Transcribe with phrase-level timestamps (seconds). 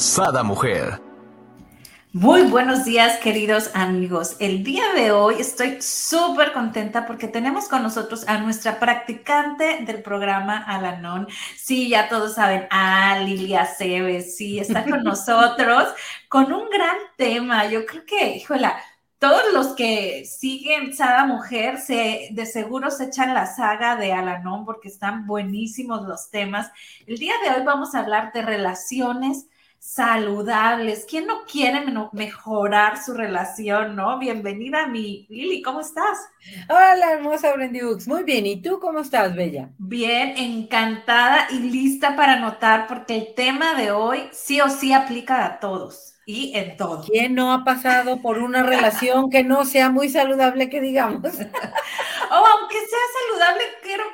[0.00, 0.98] Sada Mujer.
[2.14, 4.34] Muy buenos días, queridos amigos.
[4.38, 10.02] El día de hoy estoy súper contenta porque tenemos con nosotros a nuestra practicante del
[10.02, 11.28] programa Alanon.
[11.54, 15.88] Sí, ya todos saben, a Lilia Cebes, sí, está con nosotros
[16.30, 17.66] con un gran tema.
[17.66, 18.80] Yo creo que, híjola,
[19.18, 24.64] todos los que siguen Sada Mujer se, de seguro se echan la saga de Alanon
[24.64, 26.70] porque están buenísimos los temas.
[27.06, 29.44] El día de hoy vamos a hablar de relaciones
[29.80, 31.06] saludables.
[31.08, 34.18] ¿Quién no quiere mejorar su relación, no?
[34.18, 36.18] Bienvenida a mi Lili, ¿cómo estás?
[36.68, 38.06] Hola, hermosa Brendibux.
[38.06, 39.70] Muy bien, ¿y tú cómo estás, Bella?
[39.78, 45.46] Bien, encantada y lista para anotar porque el tema de hoy sí o sí aplica
[45.46, 47.04] a todos y en todo.
[47.06, 51.22] ¿Quién no ha pasado por una relación que no sea muy saludable, que digamos?
[51.34, 54.04] o aunque sea saludable, quiero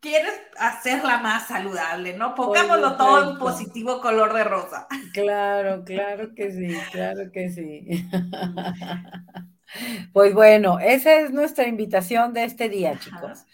[0.00, 2.34] quieres hacerla más saludable, ¿no?
[2.34, 4.86] Pongámoslo todo en positivo color de rosa.
[5.12, 8.08] Claro, claro que sí, claro que sí.
[10.12, 13.44] Pues bueno, esa es nuestra invitación de este día, chicos.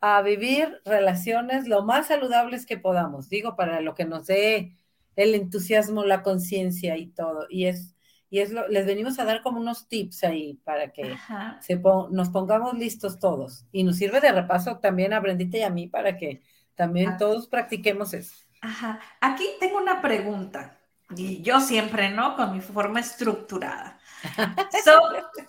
[0.00, 4.76] A vivir relaciones lo más saludables que podamos, digo, para lo que nos dé
[5.14, 7.46] el entusiasmo, la conciencia y todo.
[7.48, 7.94] Y es
[8.30, 11.16] y es lo, les venimos a dar como unos tips ahí para que
[11.60, 13.66] se nos pongamos listos todos.
[13.72, 16.40] Y nos sirve de repaso también a Brendita y a mí para que
[16.76, 18.32] también todos practiquemos eso.
[18.62, 19.00] Ajá.
[19.20, 20.78] Aquí tengo una pregunta.
[21.16, 22.36] Y yo siempre, ¿no?
[22.36, 23.98] Con mi forma estructurada.
[24.84, 25.02] ¿Son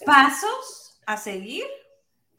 [0.04, 1.66] pasos a seguir?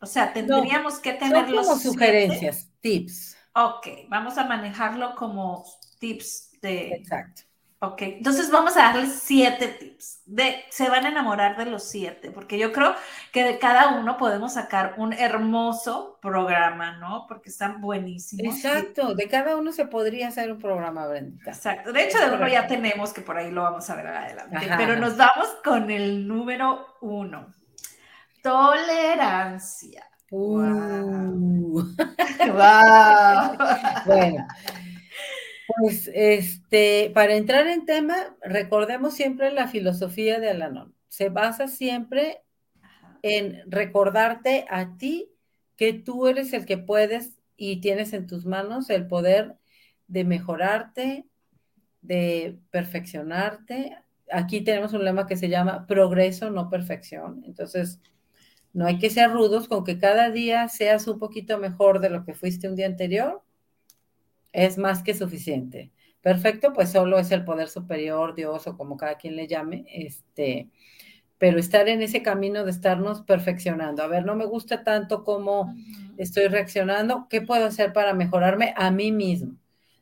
[0.00, 3.36] O sea, tendríamos que tener son como sugerencias, tips.
[3.54, 5.64] Ok, vamos a manejarlo como
[6.00, 6.88] tips de...
[6.88, 7.42] Exacto.
[7.84, 10.22] Ok, entonces vamos a darles siete tips.
[10.25, 12.94] De, se van a enamorar de los siete, porque yo creo
[13.32, 17.26] que de cada uno podemos sacar un hermoso programa, ¿no?
[17.26, 18.54] Porque están buenísimos.
[18.54, 21.43] Exacto, de cada uno se podría hacer un programa, Brenda.
[21.44, 24.70] Exacto, de hecho de uno ya tenemos, que por ahí lo vamos a ver adelante,
[24.76, 27.53] pero nos vamos con el número uno.
[28.44, 30.06] Tolerancia.
[30.31, 31.82] Uh.
[32.53, 33.59] wow.
[34.06, 34.47] bueno.
[35.67, 40.95] Pues este, para entrar en tema, recordemos siempre la filosofía de Alanon.
[41.09, 42.43] Se basa siempre
[43.23, 45.31] en recordarte a ti
[45.77, 49.56] que tú eres el que puedes y tienes en tus manos el poder
[50.09, 51.27] de mejorarte,
[52.00, 53.97] de perfeccionarte.
[54.31, 57.43] Aquí tenemos un lema que se llama progreso, no perfección.
[57.47, 58.00] Entonces,
[58.73, 62.25] no hay que ser rudos con que cada día seas un poquito mejor de lo
[62.25, 63.43] que fuiste un día anterior
[64.52, 65.90] es más que suficiente.
[66.20, 70.70] Perfecto, pues solo es el poder superior, Dios o como cada quien le llame, este,
[71.38, 74.02] pero estar en ese camino de estarnos perfeccionando.
[74.04, 75.74] A ver, no me gusta tanto cómo
[76.16, 79.56] estoy reaccionando, ¿qué puedo hacer para mejorarme a mí mismo,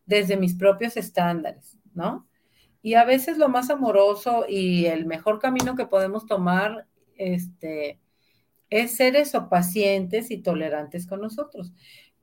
[0.04, 2.26] desde mis propios estándares, ¿no?
[2.82, 6.86] Y a veces lo más amoroso y el mejor camino que podemos tomar,
[7.16, 7.98] este,
[8.68, 11.72] es ser eso, pacientes y tolerantes con nosotros.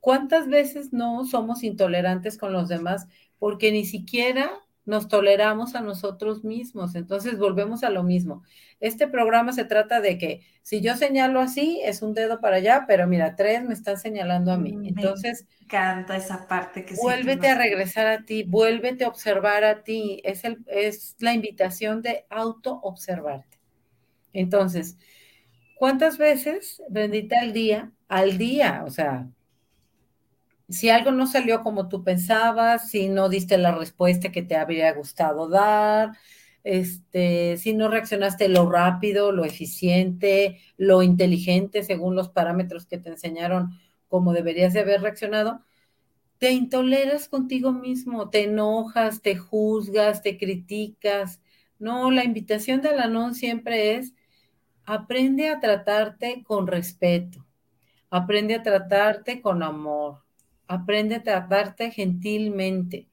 [0.00, 4.50] ¿Cuántas veces no somos intolerantes con los demás porque ni siquiera
[4.84, 6.94] nos toleramos a nosotros mismos?
[6.94, 8.42] Entonces volvemos a lo mismo.
[8.80, 12.84] Este programa se trata de que si yo señalo así, es un dedo para allá,
[12.86, 14.76] pero mira, tres me están señalando a mí.
[14.84, 19.82] Entonces, me encanta esa parte que vuélvete a regresar a ti, vuélvete a observar a
[19.82, 20.20] ti.
[20.24, 23.58] Es, el, es la invitación de auto observarte.
[24.32, 24.96] Entonces,
[25.74, 29.28] ¿cuántas veces, bendita al día, al día, o sea,
[30.68, 34.92] si algo no salió como tú pensabas, si no diste la respuesta que te habría
[34.92, 36.12] gustado dar,
[36.64, 43.10] este, si no reaccionaste lo rápido, lo eficiente, lo inteligente, según los parámetros que te
[43.10, 43.70] enseñaron
[44.08, 45.64] como deberías de haber reaccionado,
[46.38, 51.40] te intoleras contigo mismo, te enojas, te juzgas, te criticas.
[51.78, 54.14] No, la invitación de Alanón siempre es
[54.84, 57.46] aprende a tratarte con respeto,
[58.10, 60.22] aprende a tratarte con amor,
[60.68, 63.08] aprende a tratarte gentilmente,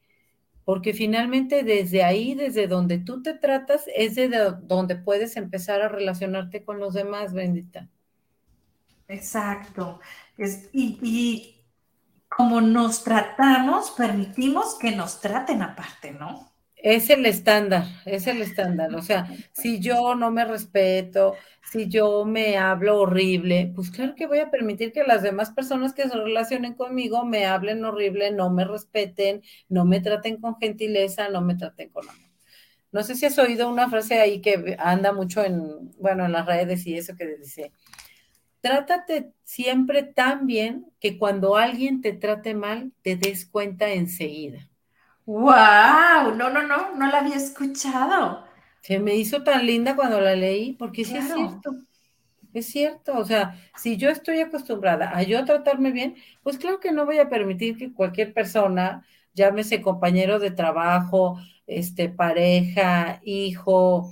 [0.66, 4.30] porque finalmente desde ahí, desde donde tú te tratas, es de
[4.63, 7.90] donde puedes empezar a relacionarte con los demás, bendita.
[9.07, 10.00] Exacto.
[10.74, 11.56] y, y
[12.30, 16.55] como nos tratamos, permitimos que nos traten aparte, ¿no?
[16.85, 18.93] Es el estándar, es el estándar.
[18.93, 21.33] O sea, si yo no me respeto,
[21.71, 25.95] si yo me hablo horrible, pues claro que voy a permitir que las demás personas
[25.95, 31.27] que se relacionen conmigo me hablen horrible, no me respeten, no me traten con gentileza,
[31.29, 32.29] no me traten con amor.
[32.91, 36.45] No sé si has oído una frase ahí que anda mucho en, bueno, en las
[36.45, 37.71] redes y eso que dice,
[38.61, 44.69] trátate siempre tan bien que cuando alguien te trate mal, te des cuenta enseguida.
[45.25, 46.36] ¡Wow!
[46.36, 48.45] No, no, no, no la había escuchado.
[48.81, 51.72] Se me hizo tan linda cuando la leí, porque sí es cierto.
[52.54, 56.94] Es cierto, o sea, si yo estoy acostumbrada a yo tratarme bien, pues claro que
[56.94, 61.38] no voy a permitir que cualquier persona, llámese compañero de trabajo,
[61.68, 64.10] este, pareja, hijo,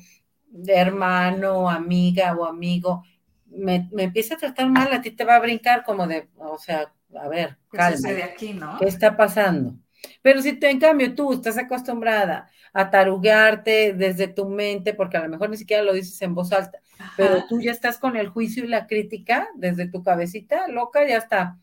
[0.68, 3.06] hermano, amiga o amigo,
[3.45, 6.57] me, me empiece a tratar mal, a ti te va a brincar como de, o
[6.57, 8.09] sea, a ver, calma.
[8.09, 8.77] de aquí, ¿no?
[8.77, 9.75] ¿Qué está pasando?
[10.21, 15.23] Pero si tú, en cambio, tú estás acostumbrada a tarugarte desde tu mente, porque a
[15.23, 16.79] lo mejor ni siquiera lo dices en voz alta,
[17.15, 21.17] pero tú ya estás con el juicio y la crítica desde tu cabecita loca, ya
[21.17, 21.57] está.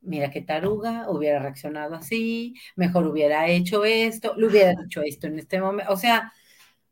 [0.00, 5.38] Mira qué taruga, hubiera reaccionado así, mejor hubiera hecho esto, le hubiera dicho esto en
[5.38, 5.90] este momento.
[5.92, 6.32] O sea,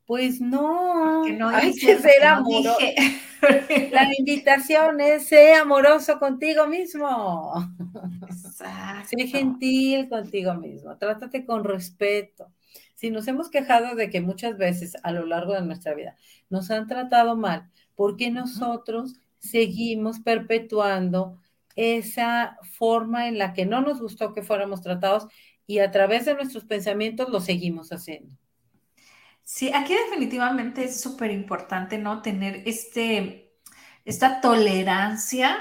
[0.05, 2.77] pues no, no hay que ser amoroso.
[3.91, 7.53] La invitación es ser amoroso contigo mismo.
[8.29, 9.09] Exacto.
[9.09, 12.51] Sé gentil contigo mismo, trátate con respeto.
[12.95, 16.15] Si nos hemos quejado de que muchas veces a lo largo de nuestra vida
[16.49, 21.37] nos han tratado mal, ¿por qué nosotros seguimos perpetuando
[21.75, 25.27] esa forma en la que no nos gustó que fuéramos tratados
[25.65, 28.37] y a través de nuestros pensamientos lo seguimos haciendo?
[29.43, 32.21] Sí, aquí definitivamente es súper importante, ¿no?
[32.21, 33.53] Tener este,
[34.05, 35.57] esta tolerancia,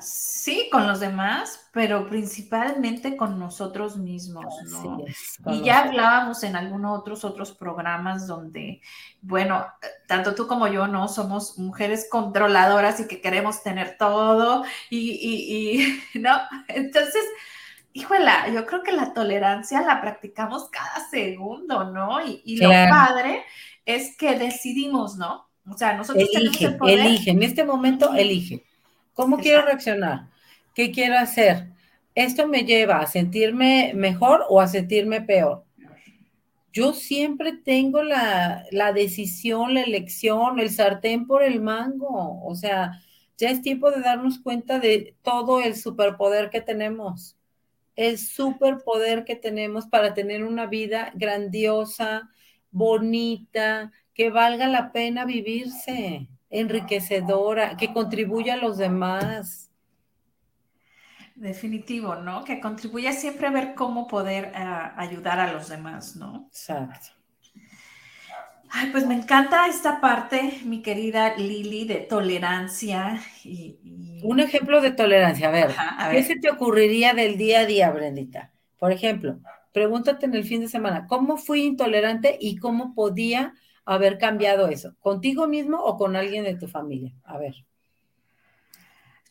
[0.00, 5.04] sí, con los demás, pero principalmente con nosotros mismos, ¿no?
[5.52, 8.80] y ya hablábamos en algunos otros, otros programas donde,
[9.20, 9.66] bueno,
[10.08, 11.08] tanto tú como yo, ¿no?
[11.08, 16.38] Somos mujeres controladoras y que queremos tener todo y, y, y ¿no?
[16.68, 17.22] Entonces,
[17.96, 22.18] híjola, yo creo que la tolerancia la practicamos cada segundo, ¿no?
[22.26, 23.42] Y, lo padre
[23.86, 25.48] es que decidimos, ¿no?
[25.68, 28.64] O sea, nosotros elige, tenemos Elige, en este momento elige.
[29.14, 30.28] ¿Cómo quiero reaccionar?
[30.74, 31.68] ¿Qué quiero hacer?
[32.14, 35.64] ¿Esto me lleva a sentirme mejor o a sentirme peor?
[36.72, 42.44] Yo siempre tengo la, la decisión, la elección, el sartén por el mango.
[42.44, 43.00] O sea,
[43.38, 47.35] ya es tiempo de darnos cuenta de todo el superpoder que tenemos
[47.96, 52.30] el superpoder que tenemos para tener una vida grandiosa,
[52.70, 59.70] bonita, que valga la pena vivirse, enriquecedora, que contribuya a los demás.
[61.34, 62.44] Definitivo, ¿no?
[62.44, 66.46] Que contribuya siempre a ver cómo poder ah, ayudar a los demás, ¿no?
[66.48, 67.15] Exacto.
[68.78, 73.22] Ay, pues me encanta esta parte, mi querida Lili, de tolerancia.
[73.42, 75.70] Y, Un ejemplo de tolerancia, a ver,
[76.10, 78.52] ¿qué se te ocurriría del día a día, Brendita?
[78.78, 79.38] Por ejemplo,
[79.72, 83.54] pregúntate en el fin de semana, ¿cómo fui intolerante y cómo podía
[83.86, 84.94] haber cambiado eso?
[85.00, 87.14] ¿Contigo mismo o con alguien de tu familia?
[87.24, 87.54] A ver.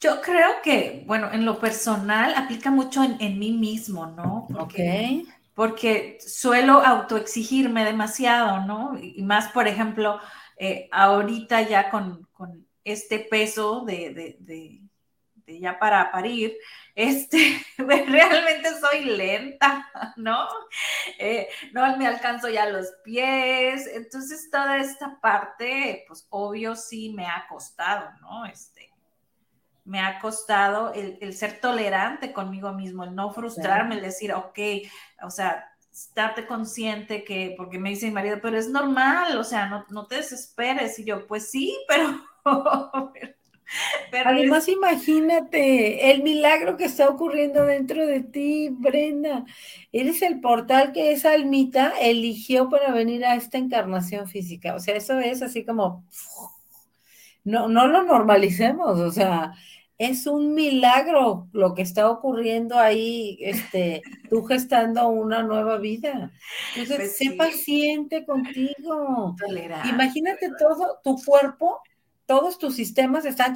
[0.01, 4.47] Yo creo que, bueno, en lo personal aplica mucho en, mí mismo, ¿no?
[4.51, 8.99] Porque, ok porque suelo autoexigirme demasiado, ¿no?
[9.01, 10.19] Y más, por ejemplo,
[10.57, 12.27] eh, ahorita ya con,
[12.83, 14.37] este peso de,
[15.47, 16.55] ya para parir,
[16.93, 20.47] este, realmente soy lenta, ¿no?
[21.17, 27.25] Eh, no me alcanzo ya los pies, entonces toda esta parte, pues obvio sí me
[27.25, 28.45] ha costado, ¿no?
[28.45, 28.91] Este,
[29.85, 34.59] me ha costado el, ser tolerante conmigo mismo, el no frustrarme, el decir, ok,
[35.23, 35.63] o sea,
[35.93, 40.07] estarte consciente que, porque me dice mi marido, pero es normal, o sea, no, no
[40.07, 40.99] te desesperes.
[40.99, 42.19] Y yo, pues sí, pero...
[44.11, 49.45] pero, Además, imagínate el milagro que está ocurriendo dentro de ti, Brenda.
[49.91, 54.75] Eres el portal que esa almita eligió para venir a esta encarnación física.
[54.75, 56.03] O sea, eso es así como...
[57.45, 59.53] No, no lo normalicemos, o sea,
[59.97, 66.33] es un milagro lo que está ocurriendo ahí, este, tú gestando una nueva vida.
[66.75, 69.35] Entonces, pues sé paciente contigo.
[69.89, 71.79] Imagínate todo tu cuerpo,
[72.25, 73.55] todos tus sistemas están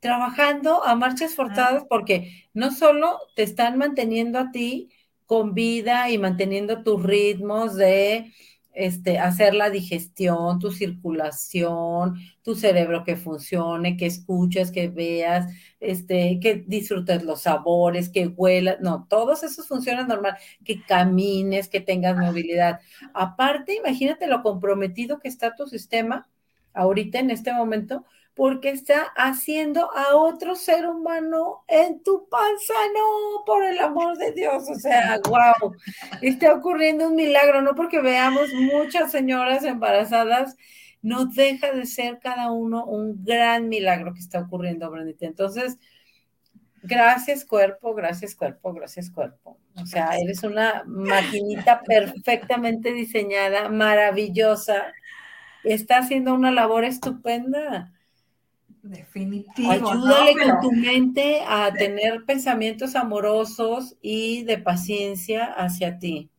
[0.00, 4.90] trabajando a marchas forzadas porque no solo te están manteniendo a ti
[5.24, 8.32] con vida y manteniendo tus ritmos de
[8.76, 16.38] este, hacer la digestión, tu circulación, tu cerebro que funcione, que escuches, que veas, este,
[16.40, 22.18] que disfrutes los sabores, que huelas, no, todos esos funcionan normal, que camines, que tengas
[22.18, 22.80] movilidad.
[23.14, 26.28] Aparte, imagínate lo comprometido que está tu sistema
[26.74, 28.04] ahorita en este momento
[28.36, 34.32] porque está haciendo a otro ser humano en tu panza, no, por el amor de
[34.32, 35.74] Dios, o sea, wow,
[36.20, 40.54] está ocurriendo un milagro, no porque veamos muchas señoras embarazadas,
[41.00, 45.24] no deja de ser cada uno un gran milagro que está ocurriendo, Brendita.
[45.24, 45.78] Entonces,
[46.82, 49.58] gracias cuerpo, gracias cuerpo, gracias cuerpo.
[49.80, 54.92] O sea, eres una maquinita perfectamente diseñada, maravillosa,
[55.64, 57.94] está haciendo una labor estupenda.
[58.88, 59.70] Definitivo.
[59.70, 66.30] Ayúdale con tu mente a tener pensamientos amorosos y de paciencia hacia ti.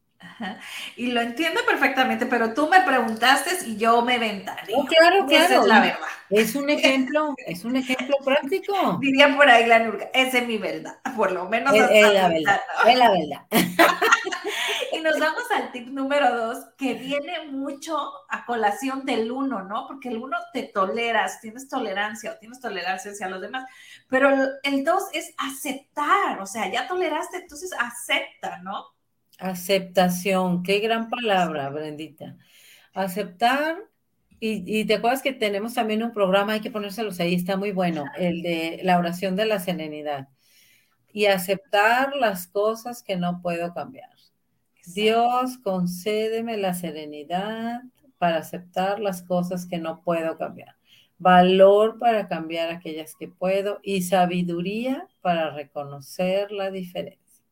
[0.95, 4.73] Y lo entiendo perfectamente, pero tú me preguntaste y yo me ventaré.
[4.75, 5.61] Oh, claro, claro.
[5.61, 6.07] es la verdad.
[6.29, 8.97] Es un ejemplo, es un ejemplo práctico.
[9.01, 11.73] Diría por ahí la Nurga, esa es mi verdad, por lo menos.
[11.73, 13.45] Es, la verdad, es la verdad.
[14.91, 17.97] y nos vamos al tip número dos, que viene mucho
[18.29, 19.87] a colación del uno, ¿no?
[19.87, 23.65] Porque el uno te toleras, tienes tolerancia o tienes tolerancia hacia los demás,
[24.09, 24.29] pero
[24.63, 28.96] el dos es aceptar, o sea, ya toleraste, entonces acepta, ¿no?
[29.37, 32.37] Aceptación, qué gran palabra, Brendita.
[32.93, 33.77] Aceptar,
[34.39, 38.05] y, te acuerdas que tenemos también un programa, hay que ponérselos ahí, está muy bueno,
[38.17, 40.29] el de la oración de la serenidad.
[41.11, 44.09] Y aceptar las cosas que no puedo cambiar.
[44.93, 47.81] Dios, concédeme la serenidad
[48.17, 50.75] para aceptar las cosas que no puedo cambiar.
[51.17, 57.43] Valor para cambiar aquellas que puedo y sabiduría para reconocer la diferencia.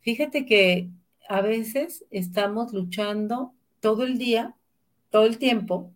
[0.00, 0.88] Fíjate que
[1.28, 4.54] a veces estamos luchando todo el día,
[5.10, 5.92] todo el tiempo,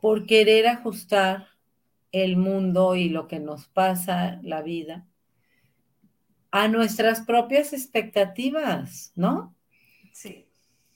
[0.00, 1.48] por querer ajustar
[2.12, 5.06] el mundo y lo que nos pasa, la vida,
[6.50, 9.54] a nuestras propias expectativas, ¿no?
[10.12, 10.46] Sí.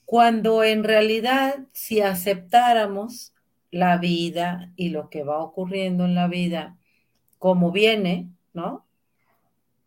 [0.05, 3.33] Cuando en realidad, si aceptáramos
[3.71, 6.77] la vida y lo que va ocurriendo en la vida
[7.39, 8.85] como viene, ¿no?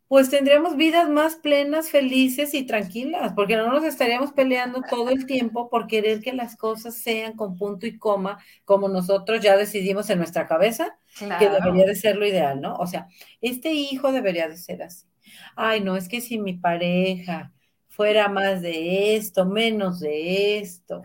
[0.07, 5.25] Pues tendríamos vidas más plenas, felices y tranquilas, porque no nos estaríamos peleando todo el
[5.25, 10.09] tiempo por querer que las cosas sean con punto y coma, como nosotros ya decidimos
[10.09, 10.97] en nuestra cabeza
[11.39, 12.75] que debería de ser lo ideal, ¿no?
[12.75, 13.07] O sea,
[13.41, 15.07] este hijo debería de ser así.
[15.55, 17.51] Ay, no, es que si mi pareja
[17.89, 21.03] fuera más de esto, menos de esto.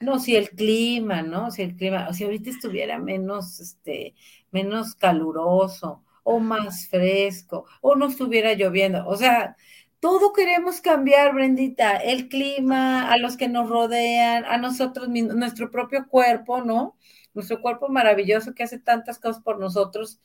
[0.00, 1.50] No, si el clima, ¿no?
[1.50, 4.14] Si el clima, o si ahorita estuviera menos, este,
[4.50, 9.06] menos caluroso, o más fresco, o no estuviera lloviendo.
[9.06, 9.56] O sea,
[10.00, 15.70] todo queremos cambiar, Brendita, el clima, a los que nos rodean, a nosotros mismos, nuestro
[15.70, 16.96] propio cuerpo, ¿no?
[17.34, 20.20] Nuestro cuerpo maravilloso que hace tantas cosas por nosotros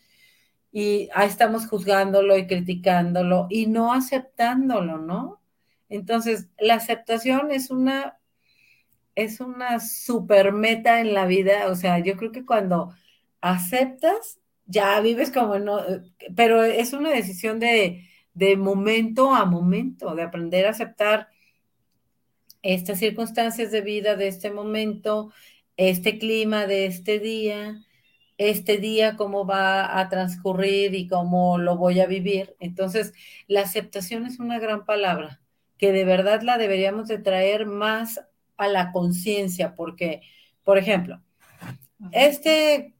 [0.71, 5.41] y ahí estamos juzgándolo y criticándolo y no aceptándolo, ¿no?
[5.89, 8.19] Entonces, la aceptación es una
[9.15, 12.93] es una super meta en la vida, o sea, yo creo que cuando
[13.41, 15.81] aceptas ya vives como no,
[16.35, 21.29] pero es una decisión de, de momento a momento, de aprender a aceptar
[22.61, 25.31] estas circunstancias de vida de este momento,
[25.77, 27.85] este clima de este día,
[28.37, 32.55] este día cómo va a transcurrir y cómo lo voy a vivir.
[32.59, 33.13] Entonces,
[33.47, 35.41] la aceptación es una gran palabra
[35.77, 38.21] que de verdad la deberíamos de traer más
[38.57, 40.21] a la conciencia, porque,
[40.63, 41.21] por ejemplo,
[42.11, 42.94] este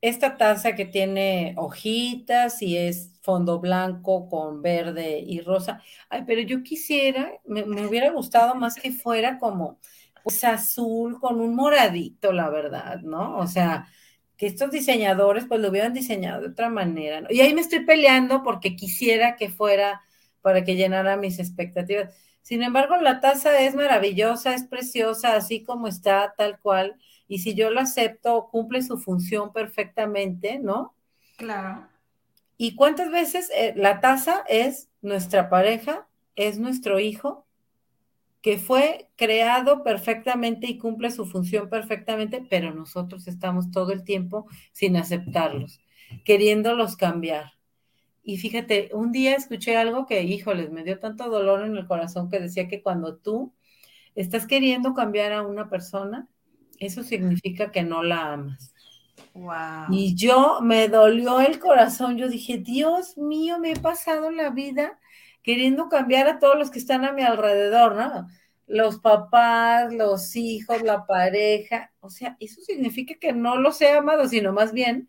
[0.00, 5.82] esta taza que tiene hojitas y es fondo blanco con verde y rosa.
[6.08, 9.78] Ay, pero yo quisiera, me, hubiera gustado más que fuera como
[10.22, 13.38] pues azul con un moradito, la verdad, ¿no?
[13.38, 13.88] O sea,
[14.36, 17.28] que estos diseñadores pues lo hubieran diseñado de otra manera, ¿no?
[17.30, 20.02] Y ahí me estoy peleando porque quisiera que fuera
[20.42, 22.14] para que llenara mis expectativas.
[22.42, 26.96] Sin embargo, la taza es maravillosa, es preciosa, así como está, tal cual
[27.28, 30.94] y si yo lo acepto, cumple su función perfectamente, ¿no?
[31.36, 31.86] Claro.
[32.56, 37.46] ¿Y cuántas veces eh, la taza es nuestra pareja, es nuestro hijo,
[38.40, 44.46] que fue creado perfectamente y cumple su función perfectamente, pero nosotros estamos todo el tiempo
[44.72, 45.80] sin aceptarlos,
[46.24, 47.52] queriéndolos cambiar?
[48.22, 52.28] Y fíjate, un día escuché algo que, híjoles, me dio tanto dolor en el corazón
[52.28, 53.54] que decía que cuando tú
[54.14, 56.28] estás queriendo cambiar a una persona,
[56.78, 58.74] eso significa que no la amas.
[59.34, 59.86] Wow.
[59.90, 62.16] Y yo me dolió el corazón.
[62.18, 64.98] Yo dije, Dios mío, me he pasado la vida
[65.42, 68.26] queriendo cambiar a todos los que están a mi alrededor, ¿no?
[68.68, 71.90] los papás, los hijos, la pareja.
[72.00, 75.08] O sea, eso significa que no los he amado, sino más bien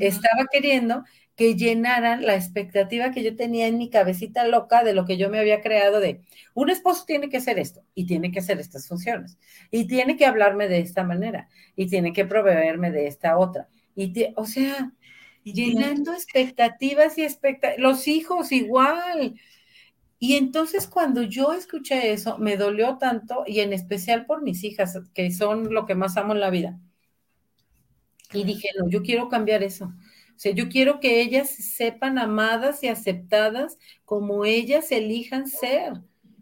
[0.00, 1.04] estaba queriendo
[1.36, 5.30] que llenaran la expectativa que yo tenía en mi cabecita loca de lo que yo
[5.30, 6.20] me había creado de
[6.54, 9.38] un esposo tiene que hacer esto y tiene que hacer estas funciones
[9.70, 13.68] y tiene que hablarme de esta manera y tiene que proveerme de esta otra.
[13.96, 14.92] Y o sea,
[15.44, 19.34] llenando expectativas y expectativas, los hijos igual.
[20.18, 24.98] Y entonces cuando yo escuché eso, me dolió tanto y en especial por mis hijas,
[25.14, 26.78] que son lo que más amo en la vida.
[28.32, 29.92] Y dije, no, yo quiero cambiar eso.
[30.36, 35.92] O sea, yo quiero que ellas sepan amadas y aceptadas como ellas elijan ser,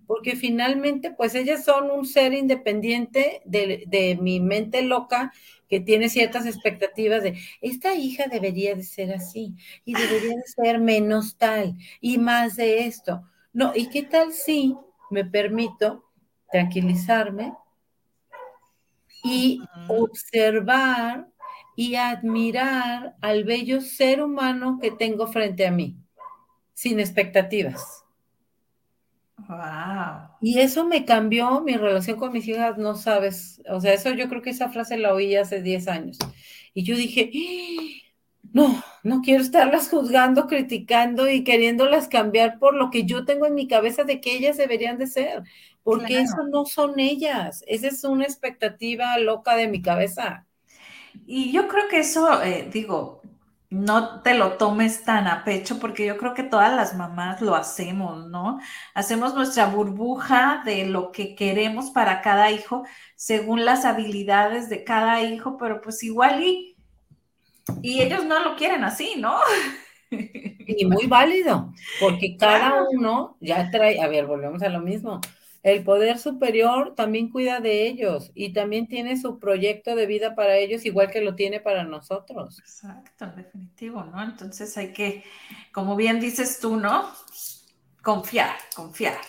[0.06, 5.32] porque finalmente, pues ellas son un ser independiente de, mi mente loca
[5.68, 10.80] que tiene ciertas expectativas de, esta hija debería de ser así y debería de ser
[10.80, 13.22] menos tal y más de esto.
[13.52, 14.76] No, ¿y qué tal si
[15.10, 16.04] me permito
[16.50, 17.54] tranquilizarme
[19.24, 21.31] y observar
[21.76, 25.96] y admirar al bello ser humano que tengo frente a mí,
[26.74, 28.04] sin expectativas.
[29.48, 30.36] Wow.
[30.40, 33.62] Y eso me cambió mi relación con mis hijas, no sabes.
[33.68, 36.18] O sea, eso yo creo que esa frase la oí hace 10 años.
[36.74, 38.02] Y yo dije, ¡Ah!
[38.52, 43.54] no, no quiero estarlas juzgando, criticando y queriéndolas cambiar por lo que yo tengo en
[43.54, 45.42] mi cabeza de que ellas deberían de ser,
[45.82, 47.64] porque eso no son ellas.
[47.66, 50.46] Esa es una expectativa loca de mi cabeza.
[51.26, 53.22] Y yo creo que eso, eh, digo,
[53.72, 57.54] no te lo tomes tan a pecho porque yo creo que todas las mamás lo
[57.56, 58.60] hacemos, ¿no?
[58.94, 62.84] Hacemos nuestra burbuja de lo que queremos para cada hijo
[63.16, 66.76] según las habilidades de cada hijo, pero pues igual y,
[67.82, 69.38] y ellos no lo quieren así, ¿no?
[70.64, 75.20] Y muy válido, porque cada uno ya trae, a ver, volvemos a lo mismo,
[75.62, 80.56] el poder superior también cuida de ellos y también tiene su proyecto de vida para
[80.56, 82.58] ellos, igual que lo tiene para nosotros.
[82.58, 84.22] Exacto, definitivo, ¿no?
[84.22, 85.22] Entonces hay que,
[85.72, 87.08] como bien dices tú, ¿no?
[88.02, 89.20] Confiar, confiar.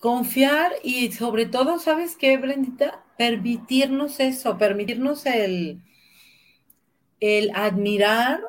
[0.00, 3.04] Confiar y sobre todo, ¿sabes qué, Brendita?
[3.16, 5.80] Permitirnos eso, permitirnos el,
[7.20, 8.40] el admirar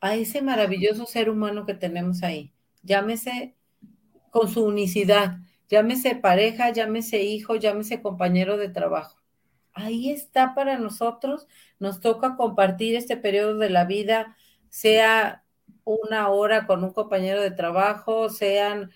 [0.00, 2.54] a ese maravilloso ser humano que tenemos ahí.
[2.82, 3.54] Llámese
[4.30, 9.18] con su unicidad llámese pareja, llámese hijo, llámese compañero de trabajo.
[9.72, 11.46] Ahí está para nosotros,
[11.78, 14.36] nos toca compartir este periodo de la vida,
[14.70, 15.44] sea
[15.84, 18.90] una hora con un compañero de trabajo, sean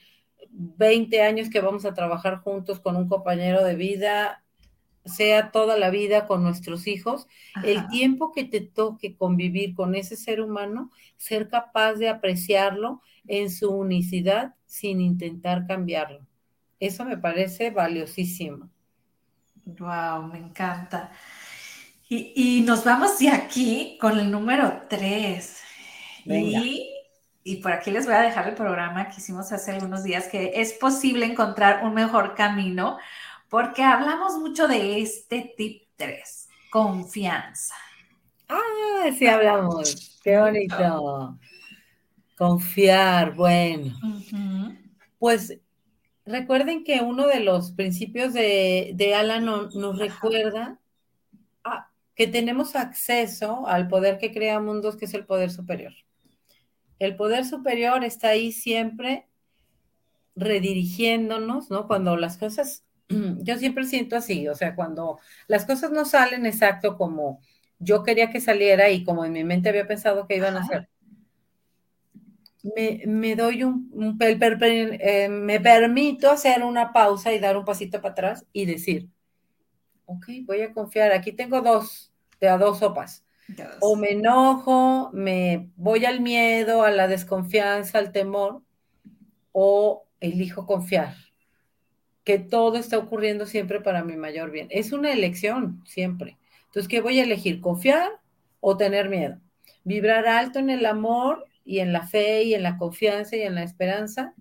[0.50, 4.44] 20 años que vamos a trabajar juntos con un compañero de vida,
[5.04, 7.26] sea toda la vida con nuestros hijos,
[7.64, 13.50] el tiempo que te toque convivir con ese ser humano, ser capaz de apreciarlo en
[13.50, 16.26] su unicidad sin intentar cambiarlo.
[16.82, 18.68] Eso me parece valiosísimo.
[19.64, 21.12] Wow, me encanta.
[22.08, 25.60] Y, nos vamos de aquí con el número 3.
[26.24, 26.90] Y,
[27.44, 30.54] y, por aquí les voy a dejar el programa que hicimos hace algunos días, que
[30.56, 32.98] es posible encontrar un mejor camino,
[33.48, 37.76] porque hablamos mucho de este tip 3, confianza.
[38.48, 40.18] Ah, sí hablamos.
[40.24, 41.38] Qué bonito.
[42.36, 43.94] Confiar, bueno.
[45.20, 45.61] Pues
[46.32, 50.80] recuerden que uno de los principios de, de Alan nos recuerda
[52.14, 55.92] que tenemos acceso al poder que crea mundos, que es el poder superior.
[56.98, 59.26] El poder superior está ahí siempre
[60.36, 61.86] redirigiéndonos, ¿no?
[61.86, 66.96] Cuando las cosas, yo siempre siento así, o sea, cuando las cosas no salen exacto
[66.96, 67.40] como
[67.78, 70.88] yo quería que saliera y como en mi mente había pensado que iban a ser,
[72.62, 78.46] me, doy un, eh, me permito hacer una pausa y dar un pasito para atrás
[78.52, 79.08] y decir,
[80.06, 83.24] ok, voy a confiar, aquí tengo dos, de a dos sopas.
[83.80, 88.62] O me enojo, me voy al miedo, a la desconfianza, al temor,
[89.50, 91.14] o elijo confiar,
[92.24, 94.68] que todo está ocurriendo siempre para mi mayor bien.
[94.70, 96.38] Es una elección, siempre.
[96.66, 97.60] Entonces, ¿qué voy a elegir?
[97.60, 98.08] ¿Confiar
[98.60, 99.38] o tener miedo?
[99.84, 103.54] Vibrar alto en el amor y en la fe y en la confianza y en
[103.54, 104.34] la esperanza,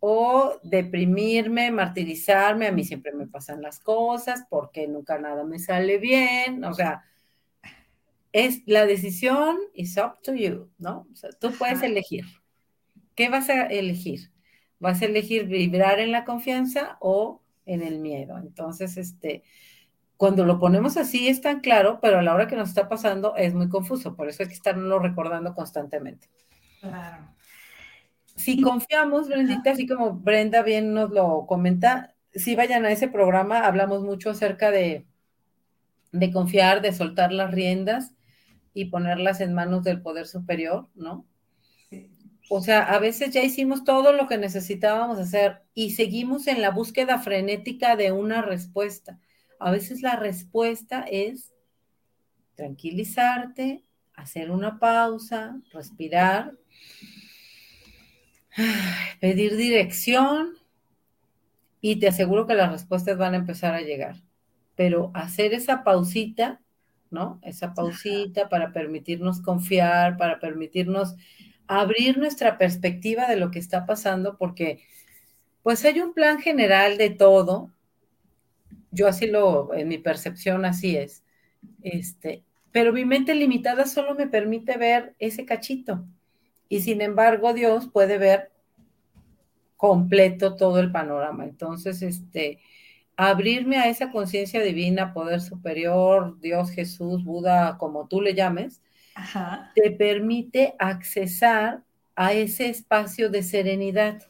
[0.00, 5.98] o deprimirme, martirizarme, a mí siempre me pasan las cosas porque nunca nada me sale
[5.98, 7.02] bien, o sea,
[8.32, 11.06] es la decisión is up to you, ¿no?
[11.12, 12.24] O sea, tú puedes elegir.
[13.14, 14.30] ¿Qué vas a elegir?
[14.78, 18.38] ¿Vas a elegir vibrar en la confianza o en el miedo?
[18.38, 19.42] Entonces, este,
[20.18, 23.36] cuando lo ponemos así es tan claro, pero a la hora que nos está pasando
[23.36, 26.28] es muy confuso, por eso hay que estarlo recordando constantemente.
[26.80, 27.28] Claro.
[28.34, 33.60] Si confiamos, Brendita, así como Brenda bien nos lo comenta, si vayan a ese programa,
[33.60, 35.06] hablamos mucho acerca de,
[36.10, 38.12] de confiar, de soltar las riendas
[38.74, 41.26] y ponerlas en manos del poder superior, ¿no?
[42.50, 46.70] O sea, a veces ya hicimos todo lo que necesitábamos hacer y seguimos en la
[46.70, 49.20] búsqueda frenética de una respuesta.
[49.58, 51.52] A veces la respuesta es
[52.54, 56.54] tranquilizarte, hacer una pausa, respirar,
[59.20, 60.54] pedir dirección
[61.80, 64.16] y te aseguro que las respuestas van a empezar a llegar.
[64.74, 66.60] Pero hacer esa pausita,
[67.10, 67.38] ¿no?
[67.42, 71.14] Esa pausita para permitirnos confiar, para permitirnos
[71.66, 74.82] abrir nuestra perspectiva de lo que está pasando, porque
[75.62, 77.72] pues hay un plan general de todo.
[78.90, 81.24] Yo así lo, en mi percepción así es.
[81.82, 86.04] Este, pero mi mente limitada solo me permite ver ese cachito.
[86.68, 88.50] Y sin embargo, Dios puede ver
[89.76, 91.44] completo todo el panorama.
[91.44, 92.60] Entonces, este,
[93.16, 98.80] abrirme a esa conciencia divina, poder superior, Dios, Jesús, Buda, como tú le llames,
[99.74, 101.82] te permite accesar
[102.14, 104.22] a ese espacio de serenidad,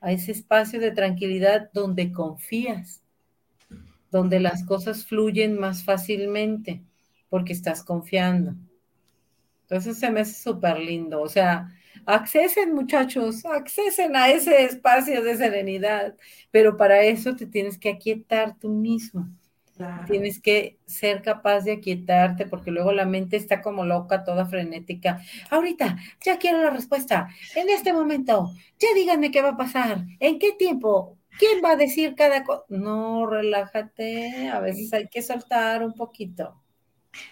[0.00, 3.02] a ese espacio de tranquilidad donde confías,
[4.10, 6.82] donde las cosas fluyen más fácilmente
[7.28, 8.54] porque estás confiando.
[9.62, 11.20] Entonces se me hace súper lindo.
[11.22, 11.72] O sea,
[12.04, 16.16] accesen muchachos, accesen a ese espacio de serenidad,
[16.50, 19.28] pero para eso te tienes que aquietar tú mismo.
[20.06, 25.22] Tienes que ser capaz de aquietarte porque luego la mente está como loca, toda frenética.
[25.48, 27.28] Ahorita, ya quiero la respuesta.
[27.54, 30.04] En este momento, ya díganme qué va a pasar.
[30.18, 31.16] ¿En qué tiempo?
[31.40, 32.64] ¿Quién va a decir cada cosa?
[32.68, 34.48] No, relájate.
[34.50, 36.59] A veces hay que soltar un poquito.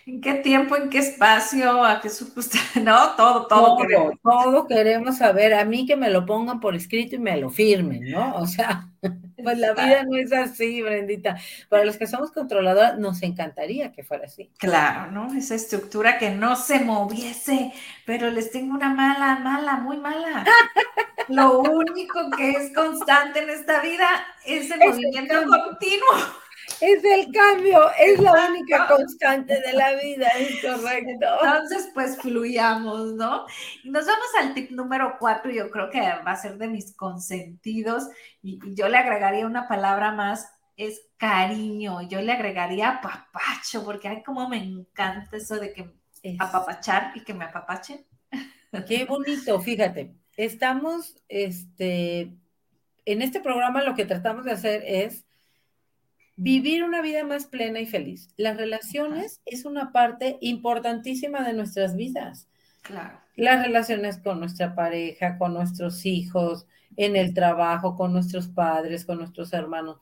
[0.07, 2.59] ¿En qué tiempo, en qué espacio, a qué supuesto?
[2.83, 4.15] No, todo, todo, todo queremos.
[4.23, 5.55] Todo queremos saber.
[5.55, 8.37] A mí que me lo pongan por escrito y me lo firmen, ¿no?
[8.37, 8.89] O sea,
[9.43, 11.39] pues la vida no es así, Brendita.
[11.69, 14.51] Para los que somos controladoras, nos encantaría que fuera así.
[14.59, 15.33] Claro, ¿no?
[15.35, 17.73] Esa estructura que no se moviese,
[18.05, 20.45] pero les tengo una mala, mala, muy mala.
[21.29, 24.09] Lo único que es constante en esta vida
[24.47, 26.09] es el movimiento continuo.
[26.81, 31.27] Es el cambio, es la única constante de la vida, es correcto.
[31.43, 33.47] Entonces, pues fluyamos, ¿no?
[33.83, 36.95] Y nos vamos al tip número cuatro, yo creo que va a ser de mis
[36.95, 38.05] consentidos,
[38.43, 44.23] y, yo le agregaría una palabra más, es cariño, yo le agregaría apapacho, porque ay,
[44.23, 45.93] como me encanta eso de que
[46.39, 48.07] apapachar y que me apapachen.
[48.87, 52.37] Qué bonito, fíjate, estamos, este,
[53.05, 55.25] en este programa lo que tratamos de hacer es
[56.39, 58.33] vivir una vida más plena y feliz.
[58.37, 62.49] Las relaciones es una parte importantísima de nuestras vidas.
[62.83, 63.21] Claro.
[63.35, 69.19] Las relaciones con nuestra pareja, con nuestros hijos, en el trabajo, con nuestros padres, con
[69.19, 69.99] nuestros hermanos.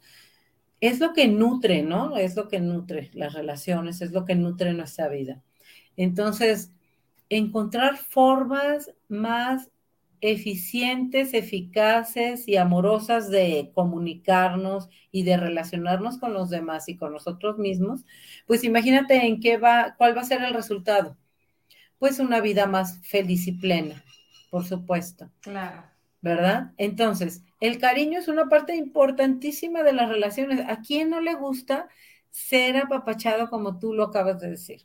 [0.80, 2.18] Es lo que nutre, ¿no?
[2.18, 5.42] Es lo que nutre las relaciones, es lo que nutre nuestra vida.
[5.96, 6.70] Entonces,
[7.30, 9.70] encontrar formas más
[10.20, 17.58] eficientes, eficaces y amorosas de comunicarnos y de relacionarnos con los demás y con nosotros
[17.58, 18.04] mismos,
[18.46, 21.16] pues imagínate en qué va, cuál va a ser el resultado.
[21.98, 24.04] Pues una vida más feliz y plena,
[24.50, 25.30] por supuesto.
[25.40, 25.84] Claro.
[26.20, 26.72] ¿Verdad?
[26.76, 30.60] Entonces, el cariño es una parte importantísima de las relaciones.
[30.68, 31.88] ¿A quién no le gusta
[32.30, 34.82] ser apapachado como tú lo acabas de decir?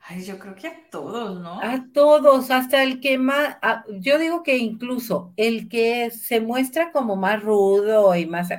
[0.00, 1.60] Ay, yo creo que a todos, ¿no?
[1.60, 3.56] A todos, hasta el que más,
[4.00, 8.50] yo digo que incluso el que se muestra como más rudo y más,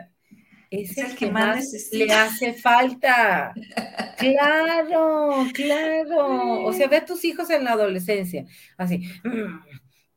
[0.70, 3.54] es, el, que, más, le hace falta.
[4.18, 6.66] claro, claro.
[6.66, 8.46] O sea, ve a tus hijos en la adolescencia,
[8.78, 9.60] así, mm,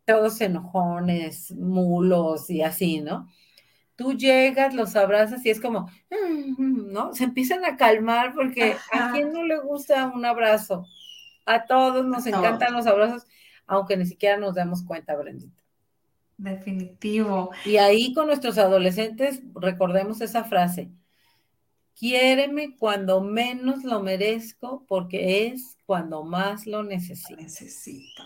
[0.04, 3.28] todos enojones, mulos y así, ¿no?
[3.96, 7.14] Tú llegas, los abrazas y es como, mm, ¿no?
[7.14, 10.86] Se empiezan a calmar porque a quién no le gusta un abrazo.
[11.46, 13.26] A todos nos encantan los abrazos,
[13.66, 15.62] aunque ni siquiera nos demos cuenta, Brendita.
[16.36, 17.50] Definitivo.
[17.64, 20.90] Y ahí con nuestros adolescentes, recordemos esa frase.
[21.94, 27.40] Quiéreme cuando menos lo merezco, porque es cuando más lo necesito.
[27.40, 28.24] Necesito.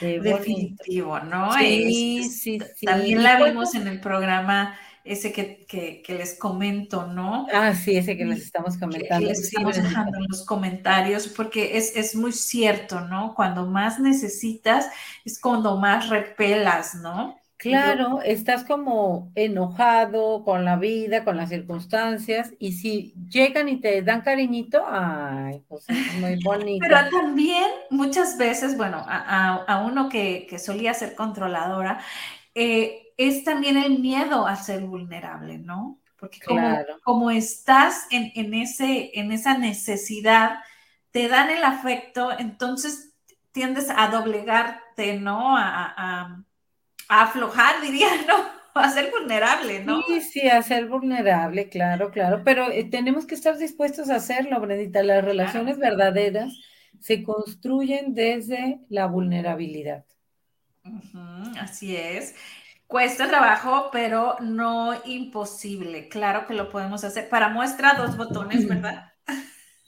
[0.00, 1.52] Definitivo, ¿no?
[1.54, 2.86] Sí, sí, sí.
[2.86, 7.46] También la vimos en el programa ese que, les comento, ¿no?
[7.52, 9.26] Ah, sí, ese que les estamos comentando.
[9.26, 13.34] Que les estamos dejando en los comentarios, porque es, es, muy cierto, ¿no?
[13.34, 14.88] Cuando más necesitas
[15.24, 17.38] es cuando más repelas, ¿no?
[17.58, 24.02] Claro, estás como enojado con la vida, con las circunstancias, y si llegan y te
[24.02, 26.84] dan cariñito, ay, pues es muy bonito.
[26.86, 32.00] Pero también muchas veces, bueno, a, a uno que, que solía ser controladora,
[32.54, 36.00] eh, es también el miedo a ser vulnerable, ¿no?
[36.18, 40.60] porque como, como estás en, en, ese, en esa necesidad,
[41.10, 43.12] te dan el afecto, entonces
[43.52, 45.56] tiendes a doblegarte, ¿no?
[45.56, 46.44] A, a,
[47.08, 48.56] a aflojar, diría, ¿no?
[48.74, 50.02] a ser vulnerable, ¿no?
[50.02, 54.60] Sí, sí, a ser vulnerable, claro, claro, pero eh, tenemos que estar dispuestos a hacerlo,
[54.60, 55.02] Brendita.
[55.02, 56.52] Las relaciones verdaderas
[57.00, 60.04] se construyen desde la vulnerabilidad.
[61.58, 62.34] así es.
[62.86, 66.08] Cuesta trabajo, pero no imposible.
[66.08, 67.28] Claro que lo podemos hacer.
[67.28, 69.12] Para muestra, dos botones, ¿verdad?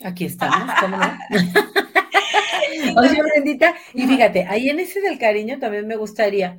[0.05, 1.19] Aquí estamos, ¿cómo no?
[3.01, 6.59] Oye, Brendita, y fíjate, ahí en ese del cariño también me gustaría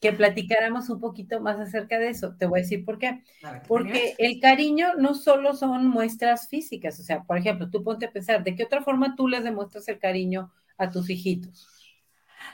[0.00, 2.36] que platicáramos un poquito más acerca de eso.
[2.38, 3.22] Te voy a decir por qué.
[3.66, 8.12] Porque el cariño no solo son muestras físicas, o sea, por ejemplo, tú ponte a
[8.12, 11.77] pensar, ¿de qué otra forma tú les demuestras el cariño a tus hijitos?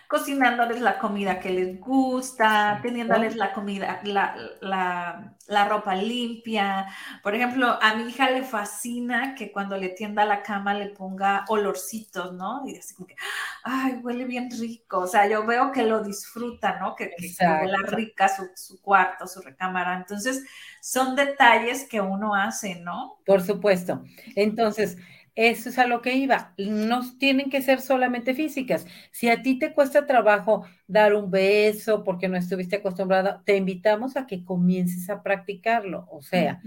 [0.09, 6.87] Cocinándoles la comida que les gusta, teniéndoles la comida, la, la, ropa limpia.
[7.23, 11.45] Por ejemplo, a mi hija le fascina que cuando le tienda la cama le ponga
[11.49, 12.63] olorcitos, ¿no?
[12.67, 13.17] Y así como que,
[13.65, 15.01] ay, huele bien rico.
[15.01, 16.95] O sea, yo veo que lo disfruta, ¿no?
[16.95, 19.97] Que, que, huele rica su, su cuarto, su recámara.
[19.97, 20.45] Entonces,
[20.81, 23.19] son detalles que uno hace, ¿no?
[23.25, 24.03] Por supuesto.
[24.37, 24.97] Entonces,
[25.35, 26.55] eso es a lo que iba.
[26.59, 28.87] No tienen que ser solamente físicas.
[29.11, 34.17] Si a ti te cuesta trabajo dar un beso porque no estuviste acostumbrada, te invitamos
[34.17, 36.07] a que comiences a practicarlo.
[36.11, 36.63] O sea,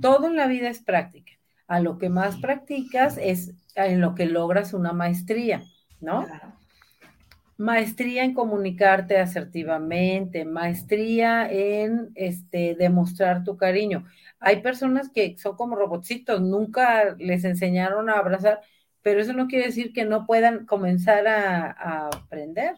[0.00, 1.32] todo en la vida es práctica.
[1.68, 5.62] A lo que más practicas es en lo que logras una maestría,
[6.00, 6.26] ¿no?
[7.56, 14.04] Maestría en comunicarte asertivamente, maestría en este, demostrar tu cariño
[14.42, 18.60] hay personas que son como robotcitos, nunca les enseñaron a abrazar,
[19.00, 22.74] pero eso no quiere decir que no puedan comenzar a, aprender.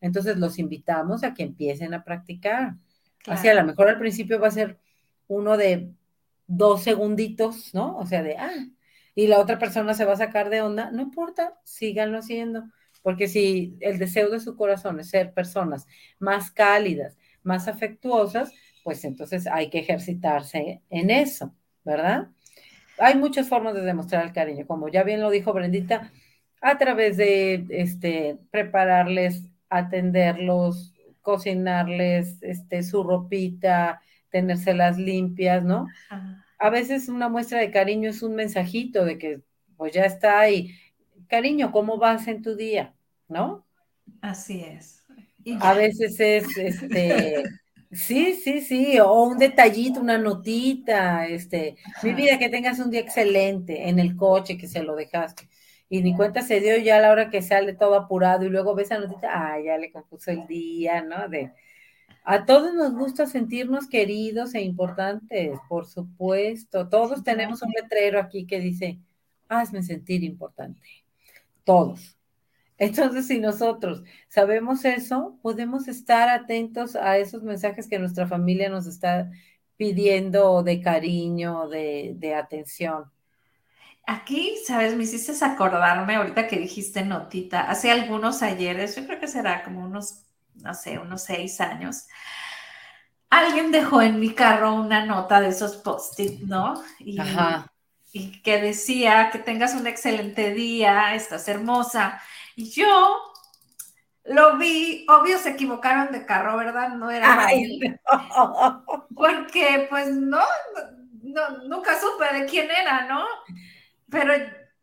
[0.00, 2.74] Entonces los invitamos a que empiecen a practicar.
[3.26, 4.78] Así a lo mejor al principio va a ser
[5.28, 5.92] uno de
[6.46, 7.96] dos segunditos, ¿no?
[7.96, 8.66] O sea, de, ah,
[9.14, 12.64] y la otra persona se va a sacar de onda, no importa, síganlo haciendo,
[13.02, 15.86] porque si el deseo de su corazón es ser personas
[16.18, 22.28] más cálidas, más afectuosas, pues entonces hay que ejercitarse en eso, ¿verdad?
[22.98, 26.12] Hay muchas formas de demostrar el cariño, como ya bien lo dijo Brendita,
[26.60, 35.88] a través de este, prepararles, atenderlos, cocinarles este, su ropita, tenérselas limpias, ¿no?
[36.58, 39.40] A veces una muestra de cariño es un mensajito de que
[39.76, 40.74] pues ya está ahí.
[41.28, 42.94] Cariño, ¿cómo vas en tu día?
[43.28, 43.64] ¿No?
[44.20, 45.02] Así es.
[45.60, 47.42] A veces es este
[47.92, 53.00] Sí, sí, sí, o un detallito, una notita, este, mi vida, que tengas un día
[53.00, 55.48] excelente en el coche que se lo dejaste.
[55.88, 58.76] Y ni cuenta se dio ya a la hora que sale todo apurado y luego
[58.76, 61.28] ves la notita, ah, ya le compuso el día, ¿no?
[61.28, 61.52] De,
[62.24, 66.88] a todos nos gusta sentirnos queridos e importantes, por supuesto.
[66.88, 69.00] Todos tenemos un letrero aquí que dice,
[69.48, 70.86] hazme sentir importante.
[71.64, 72.19] Todos.
[72.80, 78.88] Entonces, si nosotros sabemos eso, podemos estar atentos a esos mensajes que nuestra familia nos
[78.88, 79.30] está
[79.78, 83.04] pidiendo de cariño, de, de atención.
[84.06, 89.28] Aquí, sabes, me hiciste acordarme ahorita que dijiste notita, hace algunos ayeres, yo creo que
[89.28, 90.24] será como unos,
[90.56, 92.06] no sé, unos seis años,
[93.30, 96.82] alguien dejó en mi carro una nota de esos post-it, ¿no?
[96.98, 97.72] Y, Ajá.
[98.12, 102.20] y que decía que tengas un excelente día, estás hermosa.
[102.68, 103.30] Yo
[104.24, 106.90] lo vi, obvio se equivocaron de carro, ¿verdad?
[106.90, 107.48] No era
[109.14, 110.42] Porque pues no,
[111.66, 113.24] nunca supe de quién era, ¿no?
[114.10, 114.34] Pero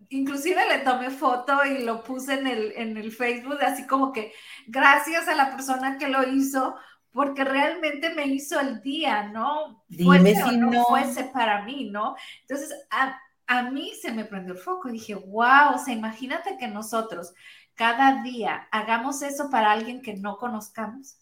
[0.09, 4.33] inclusive le tomé foto y lo puse en el, en el Facebook, así como que
[4.67, 6.75] gracias a la persona que lo hizo,
[7.11, 9.83] porque realmente me hizo el día, ¿no?
[9.87, 12.15] Dime si no, fuese para mí, ¿no?
[12.41, 16.57] Entonces, a, a mí se me prendió el foco y dije, wow, o sea, imagínate
[16.57, 17.33] que nosotros
[17.75, 21.17] cada día hagamos eso para alguien que no conozcamos.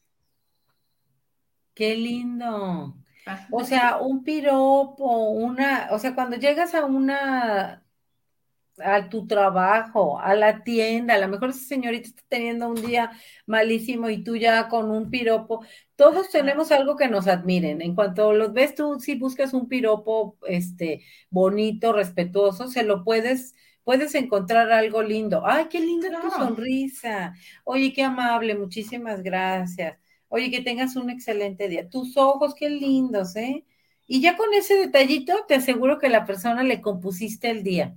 [1.73, 2.95] Qué lindo.
[3.51, 7.83] O sea, un piropo, una, o sea, cuando llegas a una,
[8.77, 13.11] a tu trabajo, a la tienda, a lo mejor esa señorita está teniendo un día
[13.45, 17.81] malísimo y tú ya con un piropo, todos tenemos algo que nos admiren.
[17.81, 23.55] En cuanto los ves tú, si buscas un piropo, este, bonito, respetuoso, se lo puedes
[23.85, 25.43] puedes encontrar algo lindo.
[25.45, 27.35] Ay, qué linda tu sonrisa.
[27.63, 29.97] Oye, qué amable, muchísimas gracias.
[30.27, 31.87] Oye, que tengas un excelente día.
[31.87, 33.63] Tus ojos, qué lindos, ¿eh?
[34.07, 37.95] Y ya con ese detallito, te aseguro que la persona le compusiste el día.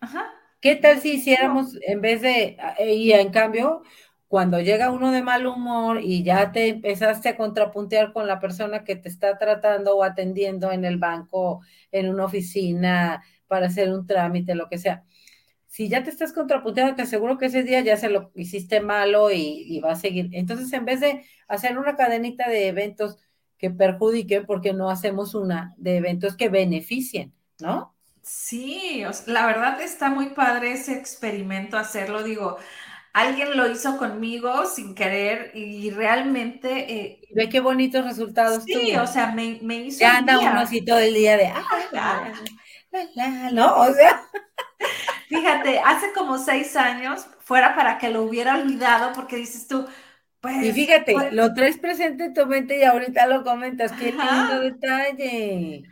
[0.00, 0.26] Ajá.
[0.60, 3.82] ¿Qué tal si hiciéramos, en vez de, eh, y en cambio,
[4.28, 8.82] cuando llega uno de mal humor y ya te empezaste a contrapuntear con la persona
[8.84, 11.60] que te está tratando o atendiendo en el banco,
[11.92, 15.04] en una oficina, para hacer un trámite, lo que sea.
[15.68, 19.30] Si ya te estás contrapunteando, te aseguro que ese día ya se lo hiciste malo
[19.30, 20.30] y, va a seguir.
[20.32, 23.18] Entonces, en vez de hacer una cadenita de eventos
[23.58, 27.94] que perjudiquen, porque no hacemos una de eventos que beneficien, ¿no?
[28.22, 32.24] Sí, la verdad está muy padre ese experimento hacerlo.
[32.24, 32.56] Digo,
[33.16, 36.92] alguien lo hizo conmigo sin querer y realmente...
[36.92, 38.62] Eh, Ve qué bonitos resultados.
[38.64, 40.00] Sí, o sea, me, me hizo...
[40.00, 41.46] Ya anda uno así todo el día de...
[41.96, 42.30] Ah,
[43.52, 43.74] ¿no?
[43.78, 44.22] O sea...
[45.28, 49.86] Fíjate, hace como seis años, fuera para que lo hubiera olvidado, porque dices tú,
[50.40, 50.62] pues...
[50.62, 54.60] Y fíjate, pues lo traes presente en tu mente y ahorita lo comentas, qué lindo
[54.60, 55.84] detalle.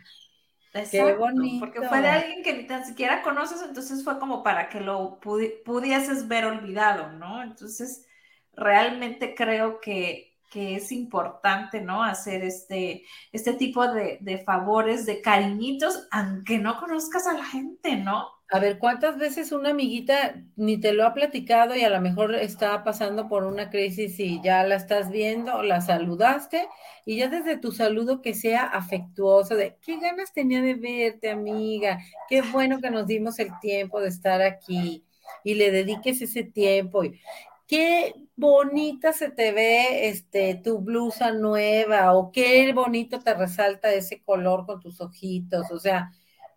[0.91, 1.65] Qué bonito.
[1.65, 5.19] Porque fue de alguien que ni tan siquiera conoces, entonces fue como para que lo
[5.19, 7.41] pudieses ver olvidado, ¿no?
[7.41, 8.05] Entonces,
[8.53, 12.01] realmente creo que, es importante, ¿no?
[12.01, 17.97] Hacer este, este tipo de, de favores, de cariñitos, aunque no conozcas a la gente,
[17.97, 18.29] ¿no?
[18.49, 22.35] A ver, ¿cuántas veces una amiguita ni te lo ha platicado y a lo mejor
[22.35, 26.67] está pasando por una crisis y ya la estás viendo, la saludaste
[27.05, 31.99] y ya desde tu saludo que sea afectuoso, de qué ganas tenía de verte, amiga,
[32.29, 35.03] qué bueno que nos dimos el tiempo de estar aquí
[35.43, 37.03] y le dediques ese tiempo.
[37.03, 37.19] Y,
[37.67, 44.21] qué bonita se te ve este tu blusa nueva o qué bonito te resalta ese
[44.23, 46.11] color con tus ojitos, o sea,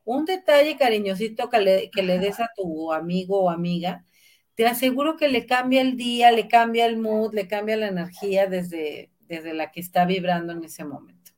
[0.09, 4.05] un detalle cariñosito que le, que le des a tu amigo o amiga,
[4.55, 8.47] te aseguro que le cambia el día, le cambia el mood, le cambia la energía
[8.47, 11.33] desde, desde la que está vibrando en ese momento.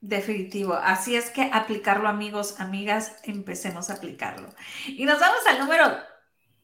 [0.00, 0.72] Definitivo.
[0.72, 4.48] Así es que aplicarlo, amigos, amigas, empecemos a aplicarlo.
[4.86, 5.84] Y nos vamos al número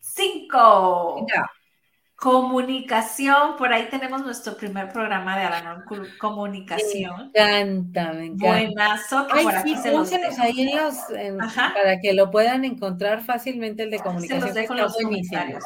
[0.00, 1.26] 5.
[2.16, 5.84] Comunicación, por ahí tenemos nuestro primer programa de Alanon
[6.18, 7.32] Comunicación.
[7.34, 8.46] Me encanta, me encanta.
[8.46, 10.94] Buenazo, que por aquí se los ahí en los,
[11.48, 14.40] para que lo puedan encontrar fácilmente el de comunicación.
[14.40, 15.64] Se los dejo en los comentarios.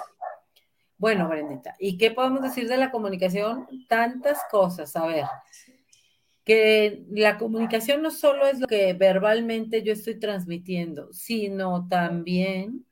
[0.97, 3.67] Bueno, Brendita, ¿y qué podemos decir de la comunicación?
[3.89, 5.27] Tantas cosas, a ver,
[6.45, 12.85] que la comunicación no solo es lo que verbalmente yo estoy transmitiendo, sino también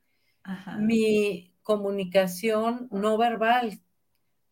[0.79, 3.81] mi comunicación no verbal,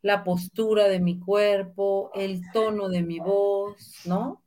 [0.02, 4.42] la postura de mi cuerpo, el tono de mi voz, ¿no?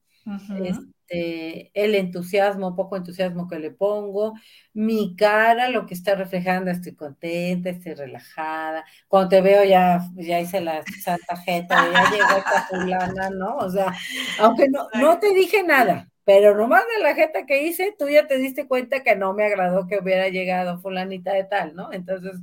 [0.61, 4.33] este, el entusiasmo, poco entusiasmo que le pongo,
[4.73, 8.83] mi cara, lo que está reflejando, estoy contenta, estoy relajada.
[9.07, 13.55] Cuando te veo ya, ya hice la santa jeta, ya llegó esta fulana, ¿no?
[13.59, 13.93] O sea,
[14.41, 18.27] aunque no, no te dije nada, pero nomás de la jeta que hice, tú ya
[18.27, 21.93] te diste cuenta que no me agradó que hubiera llegado fulanita de tal, ¿no?
[21.93, 22.33] Entonces,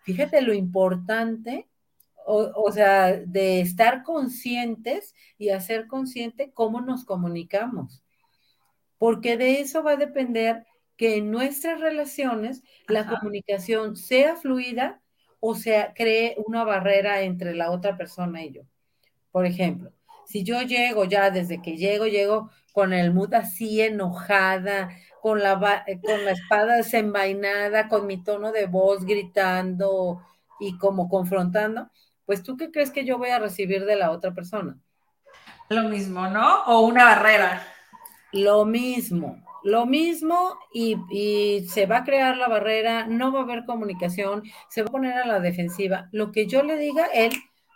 [0.00, 1.68] fíjate lo importante,
[2.24, 8.02] o, sea, de estar conscientes y hacer consciente cómo nos comunicamos,
[8.96, 10.64] porque de eso va a depender
[10.96, 15.02] que en nuestras relaciones la comunicación sea fluida
[15.38, 18.62] o sea, cree una barrera entre la otra persona y yo.
[19.32, 19.92] Por ejemplo,
[20.24, 25.84] si yo llego ya, desde que llego, llego con el mood así enojada, con la,
[25.86, 30.22] eh, con la espada desenvainada, con mi tono de voz gritando
[30.58, 31.90] y como confrontando,
[32.26, 34.78] pues tú qué crees que yo voy a recibir de la otra persona?
[35.68, 36.64] Lo mismo, ¿no?
[36.64, 37.62] O una barrera.
[38.32, 43.42] Lo mismo, lo mismo y, y, se va a crear la barrera, no va a
[43.42, 46.08] haber comunicación, se va a poner a la defensiva.
[46.12, 47.32] Lo que yo le diga, él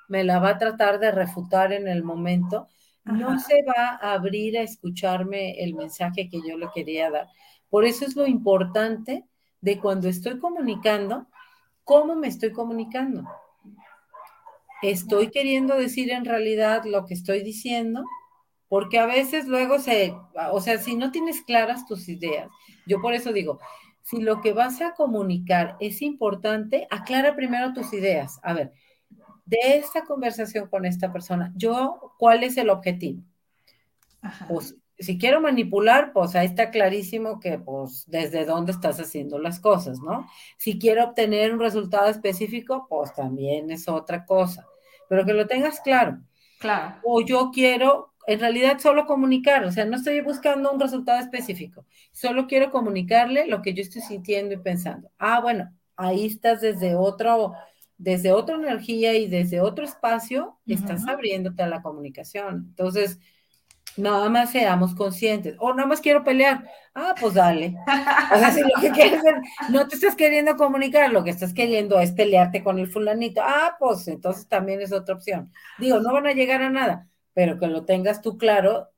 [0.09, 2.69] me la va a tratar de refutar en el momento
[3.07, 7.29] no se va a abrir a escucharme el mensaje que yo le quería dar.
[7.71, 9.25] Por eso es lo importante
[9.61, 11.27] de cuando estoy comunicando,
[11.85, 13.25] cómo me estoy comunicando.
[14.83, 18.05] Estoy queriendo decir en realidad lo que estoy diciendo,
[18.69, 20.15] porque a veces luego se,
[20.53, 22.51] o sea, si no tienes claras tus ideas,
[22.87, 23.59] yo por eso digo,
[24.03, 28.39] si lo que vas a comunicar es importante, aclara primero tus ideas.
[28.43, 28.73] A ver,
[29.47, 33.23] de esta conversación con esta persona, yo, ¿cuál es el objetivo?
[34.49, 39.61] Pues si quiero manipular, pues ahí está clarísimo que pues desde dónde estás haciendo las
[39.61, 40.27] cosas, ¿no?
[40.57, 44.67] Si quiero obtener un resultado específico, pues también es otra cosa,
[45.09, 46.19] pero que lo tengas claro.
[46.59, 46.97] Claro.
[47.05, 51.85] O yo quiero, en realidad, solo comunicar, o sea, no estoy buscando un resultado específico,
[52.11, 55.11] solo quiero comunicarle lo que yo estoy sintiendo y pensando.
[55.19, 57.53] Ah, bueno, ahí estás desde otro
[57.99, 62.67] desde otra energía y desde otro espacio, estás abriéndote a la comunicación.
[62.69, 63.19] Entonces,
[63.97, 65.57] Nada más seamos conscientes.
[65.59, 66.69] O nada más quiero pelear.
[66.95, 67.75] Ah, pues dale.
[68.35, 71.55] O sea, si lo que quieres es, no te estás queriendo comunicar, lo que estás
[71.55, 73.41] queriendo es pelearte con el fulanito.
[73.43, 75.53] Ah, pues entonces también es otra opción.
[75.79, 78.91] Digo, no van a llegar a nada, pero que lo tengas tú claro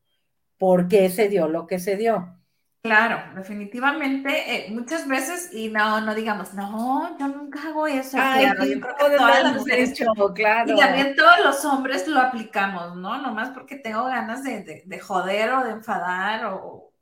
[0.59, 2.38] por qué se dio lo que se dio.
[2.81, 8.17] Claro, definitivamente, eh, muchas veces, y no, no digamos, no, yo nunca hago eso.
[8.17, 10.01] claro, yo creo que todas las mujeres,
[10.35, 10.73] claro.
[10.73, 13.21] Y también todos los hombres lo aplicamos, ¿no?
[13.21, 16.93] Nomás porque tengo ganas de, de, joder o de enfadar o,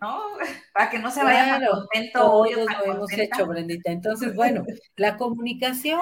[0.00, 0.22] ¿no?
[0.72, 2.20] Para que no se vaya claro, contento.
[2.20, 3.90] Todos lo hemos hecho, Brendita.
[3.90, 4.64] Entonces, bueno,
[4.96, 6.00] la comunicación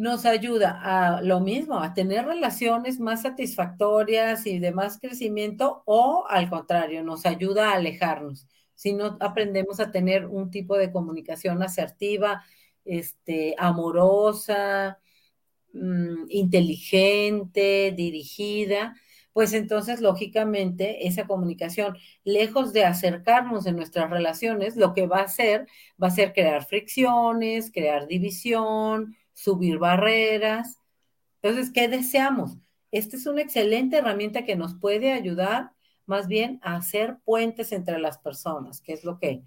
[0.00, 6.24] nos ayuda a lo mismo, a tener relaciones más satisfactorias y de más crecimiento o
[6.26, 8.48] al contrario, nos ayuda a alejarnos.
[8.74, 12.42] Si no aprendemos a tener un tipo de comunicación asertiva,
[12.86, 14.98] este, amorosa,
[15.74, 18.94] mm, inteligente, dirigida,
[19.34, 25.24] pues entonces lógicamente esa comunicación, lejos de acercarnos en nuestras relaciones, lo que va a
[25.24, 25.66] hacer
[26.02, 30.78] va a ser crear fricciones, crear división, subir barreras.
[31.42, 32.56] Entonces, ¿qué deseamos?
[32.90, 35.72] Esta es una excelente herramienta que nos puede ayudar
[36.06, 39.42] más bien a hacer puentes entre las personas, que es lo que,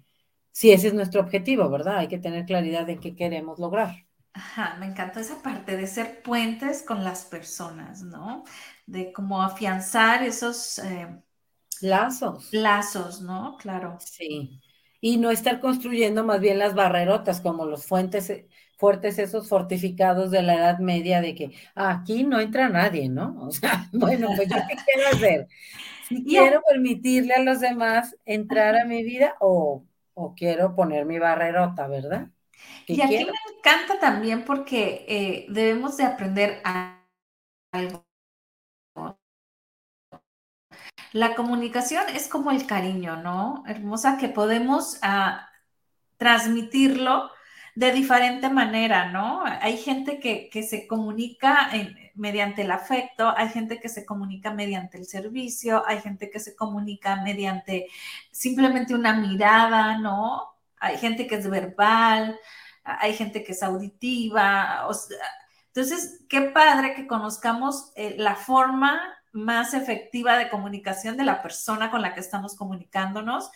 [0.50, 1.98] si ese es nuestro objetivo, ¿verdad?
[1.98, 4.06] Hay que tener claridad de qué queremos lograr.
[4.32, 8.44] Ajá, me encantó esa parte de ser puentes con las personas, ¿no?
[8.86, 11.22] De cómo afianzar esos eh,
[11.80, 12.48] lazos.
[12.52, 13.56] Lazos, ¿no?
[13.58, 13.96] Claro.
[14.00, 14.60] Sí.
[15.00, 18.32] Y no estar construyendo más bien las barrerotas como los fuentes,
[18.76, 23.36] fuertes esos fortificados de la Edad Media de que aquí no entra nadie, ¿no?
[23.40, 25.48] O sea, bueno, pues yo qué quiero hacer.
[26.08, 29.84] Si quiero permitirle a los demás entrar a mi vida o,
[30.36, 32.28] quiero poner mi barrerota, ¿verdad?
[32.86, 36.62] Y aquí me encanta también porque eh, debemos de aprender
[37.72, 38.04] algo.
[41.12, 43.64] La comunicación es como el cariño, ¿no?
[43.66, 45.48] Hermosa, que podemos ah,
[46.16, 47.30] transmitirlo
[47.74, 49.42] de diferente manera, ¿no?
[49.44, 51.70] Hay gente que, se comunica
[52.14, 56.54] mediante el afecto, hay gente que se comunica mediante el servicio, hay gente que se
[56.54, 57.88] comunica mediante
[58.30, 60.54] simplemente una mirada, ¿no?
[60.78, 62.38] Hay gente que es verbal,
[62.84, 64.86] hay gente que es auditiva.
[65.66, 69.00] entonces, qué padre que conozcamos eh, la forma
[69.32, 73.50] más efectiva de comunicación de la persona con la que estamos comunicándonos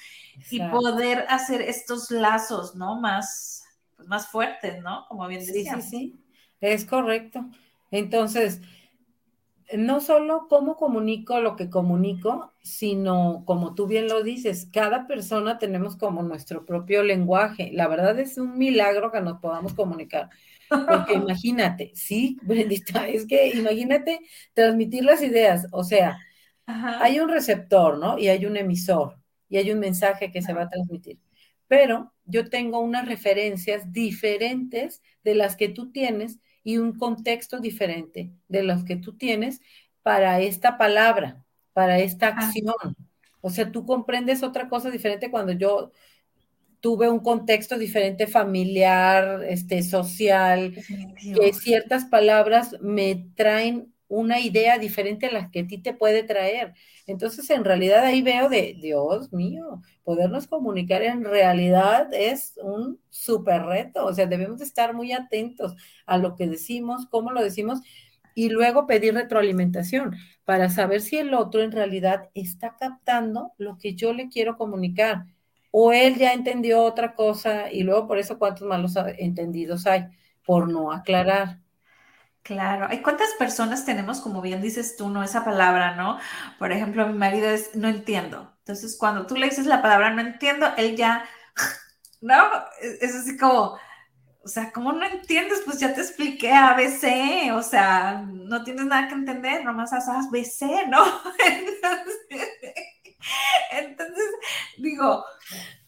[0.51, 3.01] y poder hacer estos lazos, ¿no?
[3.01, 3.58] Más,
[3.99, 5.05] pues, más fuertes, ¿no?
[5.09, 5.75] Como bien decía.
[5.75, 6.25] Sí, sí, sí,
[6.61, 7.45] es correcto.
[7.91, 8.63] Entonces,
[9.77, 15.59] no solo cómo comunico lo que comunico, sino como tú bien lo dices, cada persona
[15.59, 17.71] tenemos como nuestro propio lenguaje.
[17.73, 20.31] La verdad es un milagro que nos podamos comunicar.
[20.69, 24.21] Porque imagínate, sí, Brendita, es que imagínate
[24.55, 25.67] transmitir las ideas.
[25.73, 26.19] O sea,
[26.67, 28.17] hay un receptor, ¿no?
[28.17, 29.17] Y hay un emisor,
[29.49, 31.19] y hay un mensaje que se va a transmitir
[31.69, 38.31] pero yo tengo unas referencias diferentes de las que tú tienes y un contexto diferente
[38.49, 39.61] de los que tú tienes
[40.03, 42.75] para esta palabra, para esta acción.
[43.41, 45.93] O sea, tú comprendes otra cosa diferente cuando yo
[46.81, 50.75] tuve un contexto diferente familiar, este, social,
[51.35, 56.23] que ciertas palabras me traen una idea diferente a la que a ti te puede
[56.23, 56.75] traer.
[57.07, 63.63] Entonces, en realidad ahí veo de, Dios mío, podernos comunicar en realidad es un súper
[63.63, 64.07] reto.
[64.07, 65.75] O sea, debemos estar muy atentos
[66.07, 67.81] a lo que decimos, cómo lo decimos
[68.35, 73.95] y luego pedir retroalimentación para saber si el otro en realidad está captando lo que
[73.95, 75.27] yo le quiero comunicar
[75.71, 80.07] o él ya entendió otra cosa y luego por eso cuántos malos entendidos hay
[80.45, 81.61] por no aclarar.
[82.49, 86.19] Claro, ¿hay cuántas personas tenemos, como bien dices tú, no esa palabra, ¿no?
[86.59, 88.57] Por ejemplo, mi marido es no entiendo.
[88.61, 91.29] Entonces, cuando tú le dices la palabra no entiendo, él ya,
[92.23, 92.43] ¿no?
[92.81, 93.77] Es así como,
[94.43, 95.61] o sea, ¿cómo no entiendes?
[95.67, 100.87] Pues ya te expliqué ABC, o sea, no tienes nada que entender, nomás haces BC,
[100.89, 101.05] ¿no?
[103.73, 104.25] Entonces,
[104.79, 105.23] digo,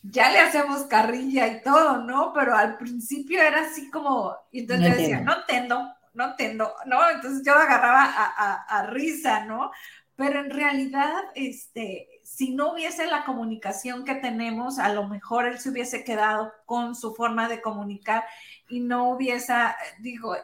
[0.02, 2.34] ya le hacemos carrilla y todo, ¿no?
[2.34, 7.08] Pero al principio era así como, y entonces yo decía, no entiendo, no entiendo, ¿no?
[7.08, 9.70] Entonces yo agarraba a, risa, ¿no?
[10.16, 15.58] Pero en realidad, este, si no hubiese la comunicación que tenemos, a lo mejor él
[15.58, 18.24] se hubiese quedado con su forma de comunicar
[18.68, 19.54] y no hubiese,
[20.00, 20.36] digo,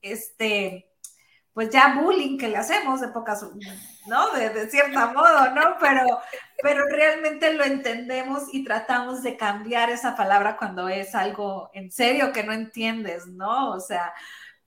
[0.00, 0.88] este,
[1.52, 3.46] pues ya bullying que le hacemos de pocas,
[4.06, 4.30] ¿no?
[4.32, 5.76] De, de cierto modo, ¿no?
[5.78, 6.20] Pero,
[6.62, 12.32] pero realmente lo entendemos y tratamos de cambiar esa palabra cuando es algo en serio
[12.32, 13.70] que no entiendes, ¿no?
[13.70, 14.14] O sea,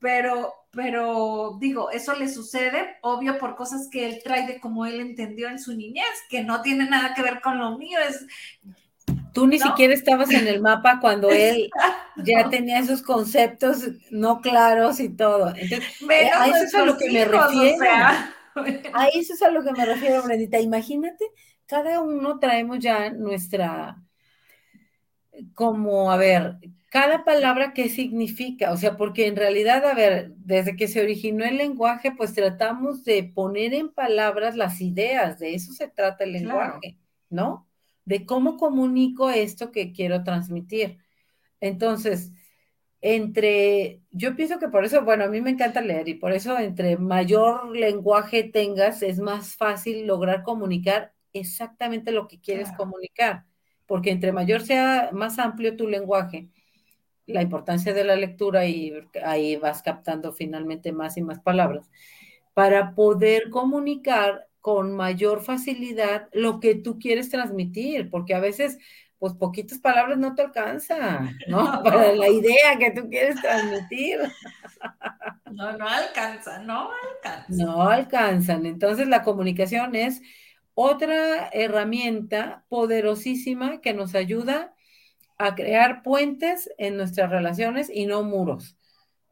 [0.06, 5.00] pero, pero digo, eso le sucede, obvio, por cosas que él trae de como él
[5.00, 8.24] entendió en su niñez, que no tiene nada que ver con lo mío, es...
[9.34, 11.72] Tú ni siquiera estabas en el mapa cuando él
[12.18, 13.80] ya tenía esos conceptos
[14.12, 15.48] no claros y todo.
[15.56, 17.90] Entonces, eh, a eso es a lo que me refiero.
[18.94, 20.60] A eso es a lo que me refiero, Brendita.
[20.60, 21.26] Imagínate,
[21.66, 23.98] cada uno traemos ya nuestra,
[25.56, 26.60] como, a ver,
[26.96, 31.44] cada palabra qué significa, o sea, porque en realidad, a ver, desde que se originó
[31.44, 36.32] el lenguaje, pues tratamos de poner en palabras las ideas, de eso se trata el
[36.32, 36.98] lenguaje,
[37.30, 37.68] ¿no?
[38.06, 41.00] De cómo comunico esto que quiero transmitir.
[41.60, 42.32] Entonces,
[43.02, 46.58] entre, yo pienso que por eso, bueno, a mí me encanta leer y por eso
[46.58, 53.44] entre mayor lenguaje tengas, es más fácil lograr comunicar exactamente lo que quieres comunicar,
[53.86, 56.52] porque entre mayor sea más amplio tu lenguaje,
[57.28, 61.90] la importancia de la lectura y ahí vas captando finalmente más y más palabras,
[62.54, 68.80] para poder comunicar con mayor facilidad lo que tú quieres transmitir, porque a veces,
[69.20, 71.64] pues poquitas palabras no te alcanzan, ¿no?
[71.84, 74.20] Para la idea que tú quieres transmitir.
[75.52, 77.46] No, no alcanza, no alcanza.
[77.50, 78.66] No alcanzan.
[78.66, 80.22] Entonces la comunicación es
[80.74, 84.75] otra herramienta poderosísima que nos ayuda
[85.38, 88.78] a crear puentes en nuestras relaciones y no muros.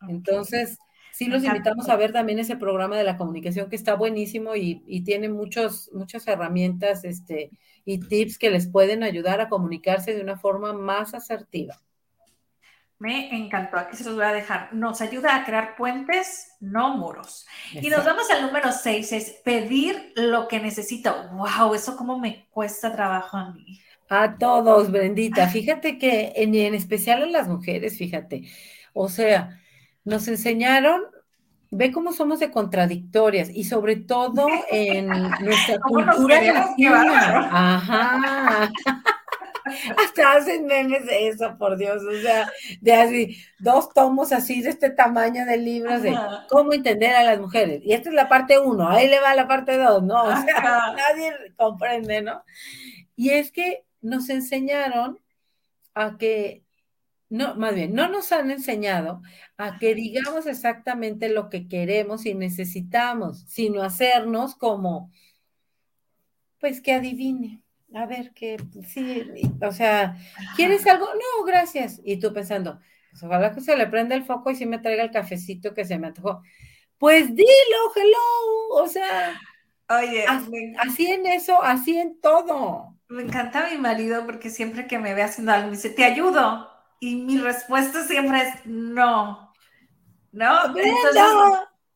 [0.07, 0.77] Entonces,
[1.13, 5.01] sí los invitamos a ver también ese programa de la comunicación que está buenísimo y,
[5.03, 7.51] tiene muchos, muchas herramientas este,
[7.85, 11.81] y tips que les pueden ayudar a comunicarse de una forma más asertiva.
[13.03, 14.73] Me encantó, aquí se los voy a dejar.
[14.73, 17.45] Nos ayuda a crear puentes, no muros.
[17.73, 21.13] Y nos vamos al número seis, es pedir lo que necesito.
[21.33, 21.73] ¡Wow!
[21.73, 23.81] Eso como me cuesta trabajo a mí.
[24.09, 25.47] A todos, Brendita.
[25.47, 28.43] Fíjate que en, en especial a las mujeres, fíjate.
[28.93, 29.59] O sea,
[30.03, 31.01] nos enseñaron,
[31.71, 37.49] ve cómo somos de contradictorias y sobre todo en nuestra cultura latina.
[37.51, 38.71] Ajá.
[39.97, 42.03] Hasta hacen memes de eso, por Dios.
[42.03, 42.49] O sea,
[42.81, 46.17] de así, dos tomos así de este tamaño de libros de
[46.49, 47.81] cómo entender a las mujeres.
[47.83, 50.23] Y esta es la parte uno, ahí le va la parte dos, ¿no?
[50.23, 52.43] O sea, nadie comprende, ¿no?
[53.15, 55.19] Y es que nos enseñaron
[55.93, 56.63] a que,
[57.29, 59.21] no, más bien, no nos han enseñado
[59.57, 65.11] a que digamos exactamente lo que queremos y necesitamos, sino hacernos como,
[66.59, 67.61] pues que adivine.
[67.95, 69.23] A ver, que sí,
[69.61, 70.17] o sea,
[70.55, 71.05] ¿quieres algo?
[71.05, 72.01] No, gracias.
[72.03, 72.79] Y tú pensando,
[73.11, 75.85] pues ojalá que se le prenda el foco y si me traiga el cafecito que
[75.85, 76.41] se me antojó.
[76.97, 79.39] Pues dilo, hello, o sea,
[79.89, 80.25] Oye,
[80.79, 85.23] así en eso, así en todo me encanta mi marido porque siempre que me ve
[85.23, 86.69] haciendo algo me dice, te ayudo.
[86.99, 89.53] Y mi respuesta siempre es no.
[90.31, 90.65] ¿No?
[90.77, 91.23] Entonces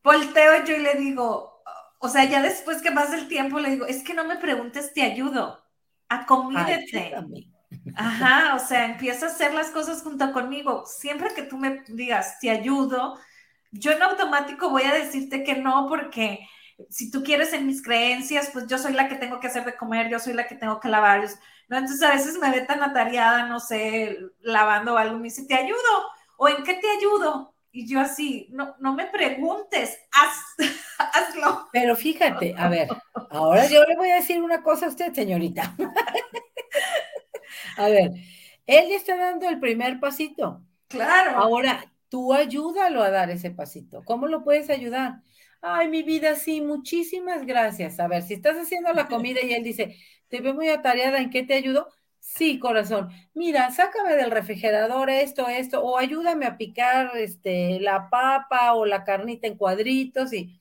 [0.03, 1.61] volteo yo y le digo,
[1.99, 4.93] o sea, ya después que pasa el tiempo le digo, es que no me preguntes,
[4.93, 5.61] te ayudo.
[6.09, 7.15] Acomídete.
[7.95, 10.85] Ajá, o sea, empieza a hacer las cosas junto conmigo.
[10.85, 13.17] Siempre que tú me digas, te ayudo,
[13.71, 16.47] yo en automático voy a decirte que no porque
[16.89, 19.75] si tú quieres en mis creencias, pues yo soy la que tengo que hacer de
[19.75, 21.27] comer, yo soy la que tengo que lavar.
[21.67, 21.77] ¿no?
[21.77, 25.77] Entonces a veces me ve tan atareada, no sé, lavando algo, me dice, ¿te ayudo?
[26.37, 27.53] ¿O en qué te ayudo?
[27.71, 30.55] Y yo así, no, no me preguntes, haz,
[31.13, 31.67] hazlo.
[31.71, 32.87] Pero fíjate, a ver,
[33.29, 35.75] ahora yo le voy a decir una cosa a usted, señorita.
[37.77, 38.11] a ver,
[38.65, 40.61] él está dando el primer pasito.
[40.87, 41.37] Claro.
[41.37, 44.03] Ahora, tú ayúdalo a dar ese pasito.
[44.05, 45.21] ¿Cómo lo puedes ayudar?
[45.61, 47.99] Ay, mi vida, sí, muchísimas gracias.
[47.99, 49.97] A ver, si estás haciendo la comida y él dice,
[50.29, 51.89] te veo muy atareada, ¿en qué te ayudo?
[52.19, 53.09] Sí, corazón.
[53.33, 59.03] Mira, sácame del refrigerador esto, esto, o ayúdame a picar este, la papa o la
[59.03, 60.53] carnita en cuadritos y.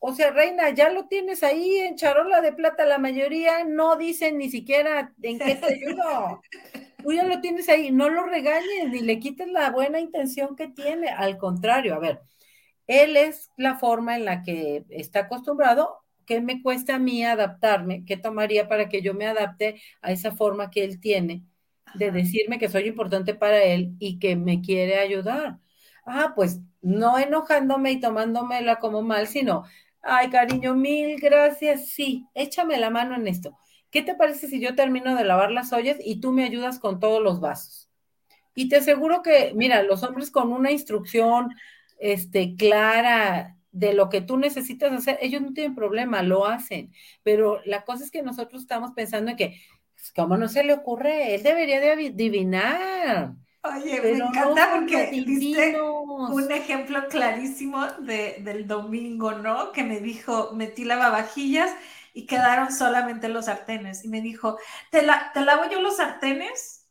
[0.00, 4.38] O sea, reina, ya lo tienes ahí en charola de plata, la mayoría no dicen
[4.38, 6.44] ni siquiera en qué te ayudo.
[7.02, 10.68] Tú ya lo tienes ahí, no lo regañes ni le quites la buena intención que
[10.68, 11.08] tiene.
[11.10, 12.20] Al contrario, a ver,
[12.86, 15.98] él es la forma en la que está acostumbrado.
[16.26, 18.04] ¿Qué me cuesta a mí adaptarme?
[18.04, 21.42] ¿Qué tomaría para que yo me adapte a esa forma que él tiene
[21.94, 25.58] de decirme que soy importante para él y que me quiere ayudar?
[26.06, 29.64] Ah, pues no enojándome y tomándomela como mal, sino,
[30.02, 33.56] ay, cariño, mil gracias, sí, échame la mano en esto.
[33.90, 37.00] ¿Qué te parece si yo termino de lavar las ollas y tú me ayudas con
[37.00, 37.88] todos los vasos?
[38.54, 41.54] Y te aseguro que, mira, los hombres con una instrucción,
[41.98, 46.92] este, clara de lo que tú necesitas hacer, ellos no tienen problema, lo hacen.
[47.22, 49.60] Pero la cosa es que nosotros estamos pensando en que,
[49.94, 51.34] pues, ¿cómo no se le ocurre?
[51.34, 53.34] Él debería de adivinar.
[53.62, 59.72] Oye, me encanta porque diste un ejemplo clarísimo de, del domingo, ¿no?
[59.72, 61.74] Que me dijo, metí lavavajillas
[62.12, 64.04] y quedaron solamente los sartenes.
[64.04, 64.58] Y me dijo,
[64.90, 66.86] ¿te, la, ¿te lavo yo los sartenes?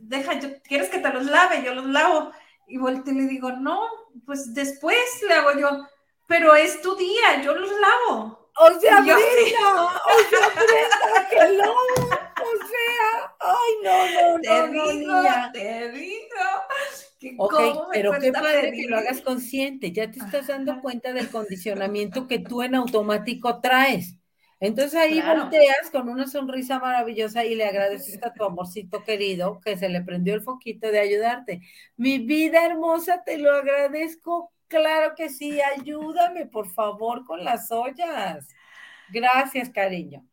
[0.00, 1.62] Deja, yo, ¿quieres que te los lave?
[1.64, 2.32] Yo los lavo.
[2.72, 3.82] Y volteé y le digo, no,
[4.24, 4.96] pues después
[5.28, 5.86] le hago yo,
[6.26, 8.50] pero es tu día, yo los lavo.
[8.58, 14.92] O sea, Brenda, o sea, Brenda, que no, o sea, ay, no, no, te no,
[14.92, 20.46] digo, no, Te digo, ok, pero qué padre que lo hagas consciente, ya te estás
[20.46, 24.16] dando cuenta del condicionamiento que tú en automático traes.
[24.62, 29.76] Entonces ahí volteas con una sonrisa maravillosa y le agradeces a tu amorcito querido que
[29.76, 31.62] se le prendió el foquito de ayudarte.
[31.96, 34.52] Mi vida hermosa, te lo agradezco.
[34.68, 38.46] Claro que sí, ayúdame por favor con las ollas.
[39.10, 40.24] Gracias, cariño.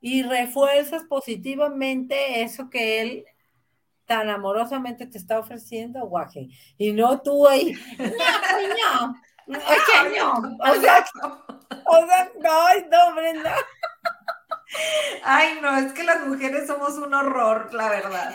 [0.00, 3.24] Y refuerzas positivamente eso que él
[4.04, 6.50] tan amorosamente te está ofreciendo, guaje.
[6.78, 9.14] Y no tú ahí, no, no,
[9.48, 11.04] no, o sea,
[11.86, 13.54] o sea, no, no, Brenda.
[15.24, 18.34] Ay, no, es que las mujeres somos un horror, la verdad.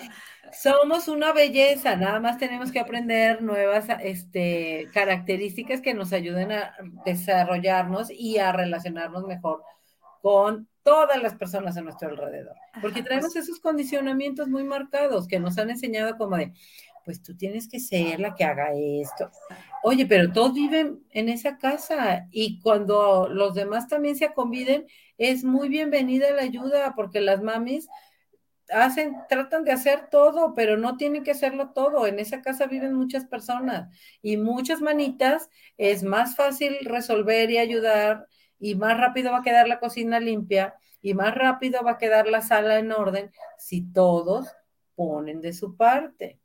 [0.52, 6.76] Somos una belleza, nada más tenemos que aprender nuevas este, características que nos ayuden a
[7.06, 9.64] desarrollarnos y a relacionarnos mejor
[10.22, 12.56] con todas las personas a nuestro alrededor.
[12.82, 16.54] Porque traemos esos condicionamientos muy marcados que nos han enseñado como de,
[17.04, 19.30] pues tú tienes que ser la que haga esto.
[19.84, 24.88] Oye, pero todos viven en esa casa y cuando los demás también se conviden,
[25.18, 27.88] es muy bienvenida la ayuda porque las mamis
[28.70, 32.08] hacen, tratan de hacer todo, pero no tienen que hacerlo todo.
[32.08, 38.28] En esa casa viven muchas personas y muchas manitas es más fácil resolver y ayudar
[38.60, 42.28] y más rápido va a quedar la cocina limpia y más rápido va a quedar
[42.28, 44.48] la sala en orden si todos
[44.96, 46.40] ponen de su parte.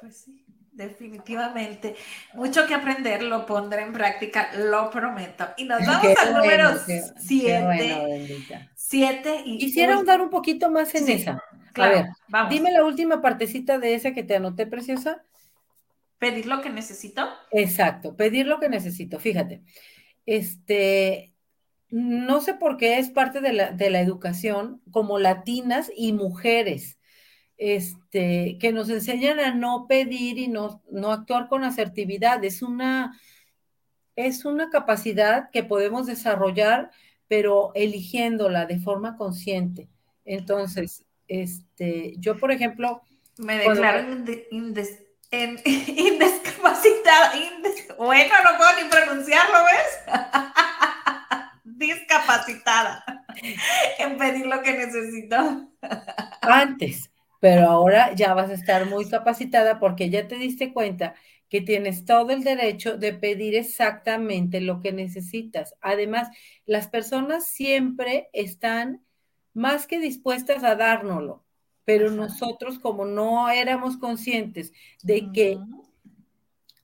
[0.00, 1.96] Pues sí, definitivamente.
[2.34, 5.46] Mucho que aprender, lo pondré en práctica, lo prometo.
[5.56, 6.70] Y nos vamos al número
[7.18, 8.70] 7.
[8.74, 11.42] Siete y Quisiera ahondar un poquito más en esa.
[11.74, 12.06] a ver,
[12.50, 15.24] dime la última partecita de esa que te anoté, preciosa.
[16.18, 17.28] ¿Pedir lo que necesito?
[17.50, 19.18] Exacto, pedir lo que necesito.
[19.18, 19.62] Fíjate,
[20.24, 21.34] este,
[21.90, 26.98] no sé por qué es parte de la, de la educación como latinas y mujeres
[27.58, 32.44] este, que nos enseñan a no pedir y no, no actuar con asertividad.
[32.44, 33.18] Es una,
[34.14, 36.90] es una capacidad que podemos desarrollar,
[37.28, 39.88] pero eligiéndola de forma consciente.
[40.24, 43.02] Entonces, este, yo, por ejemplo...
[43.38, 44.06] Me declaro
[45.30, 47.32] indiscapacitada.
[47.98, 49.98] bueno, no puedo ni pronunciarlo, ¿ves?
[51.64, 53.04] Discapacitada
[53.98, 55.68] en pedir lo que necesito.
[56.40, 57.10] Antes,
[57.40, 61.14] pero ahora ya vas a estar muy capacitada porque ya te diste cuenta
[61.48, 65.74] que tienes todo el derecho de pedir exactamente lo que necesitas.
[65.80, 66.28] Además,
[66.64, 69.04] las personas siempre están
[69.54, 71.44] más que dispuestas a dárnoslo,
[71.84, 74.72] pero nosotros como no éramos conscientes
[75.02, 75.58] de que,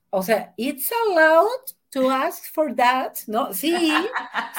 [0.09, 3.53] o sea, it's allowed to ask for that, ¿no?
[3.53, 3.75] Sí,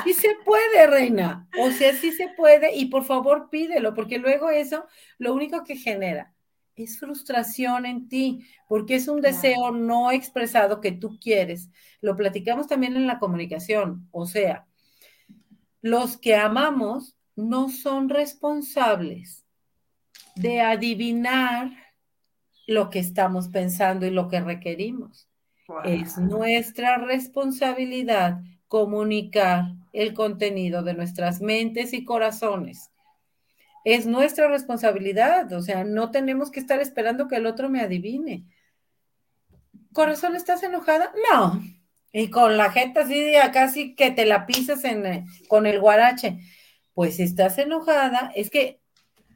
[0.04, 1.48] sí se puede, reina.
[1.60, 4.86] O sea, sí se puede y por favor pídelo, porque luego eso
[5.18, 6.32] lo único que genera
[6.76, 11.70] es frustración en ti, porque es un deseo no expresado que tú quieres.
[12.00, 14.66] Lo platicamos también en la comunicación, o sea,
[15.82, 19.44] los que amamos no son responsables
[20.36, 21.72] de adivinar
[22.66, 25.28] lo que estamos pensando y lo que requerimos.
[25.84, 32.90] Es nuestra responsabilidad comunicar el contenido de nuestras mentes y corazones.
[33.84, 38.44] Es nuestra responsabilidad, o sea, no tenemos que estar esperando que el otro me adivine.
[39.92, 41.12] Corazón, ¿estás enojada?
[41.30, 41.62] No.
[42.12, 46.40] Y con la jeta así, casi que te la pisas eh, con el guarache.
[46.94, 48.80] Pues si estás enojada, es que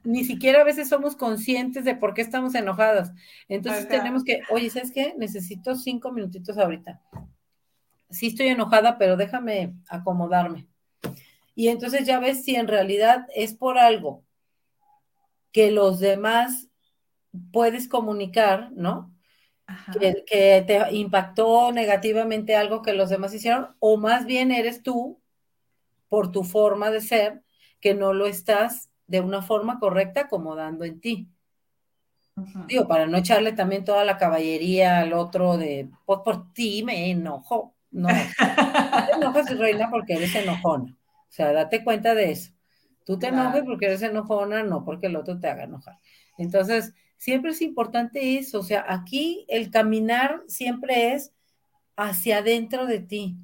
[0.04, 3.12] ni siquiera a veces somos conscientes de por qué estamos enojadas.
[3.48, 5.14] Entonces tenemos que, oye, ¿sabes qué?
[5.16, 7.00] Necesito cinco minutitos ahorita.
[8.10, 10.66] Sí estoy enojada, pero déjame acomodarme.
[11.54, 14.24] Y entonces ya ves si en realidad es por algo
[15.52, 16.68] que los demás
[17.52, 19.12] puedes comunicar, ¿no?
[20.00, 25.20] Que, que, te impactó negativamente algo que los demás hicieron, o más bien eres tú,
[26.08, 27.42] por tu forma de ser,
[27.80, 31.28] que no lo estás de una forma correcta acomodando en ti.
[32.68, 37.10] Digo, para no echarle también toda la caballería al otro de, pues por ti me
[37.10, 37.74] enojo.
[37.90, 40.94] No, no te enojas, reina, porque eres enojona.
[40.94, 42.52] O sea, date cuenta de eso.
[43.04, 45.98] Tú te enojes porque eres enojona, no porque el otro te haga enojar.
[46.36, 51.32] Entonces, siempre es importante eso, o sea, aquí el caminar siempre es
[51.96, 53.36] hacia adentro de ti.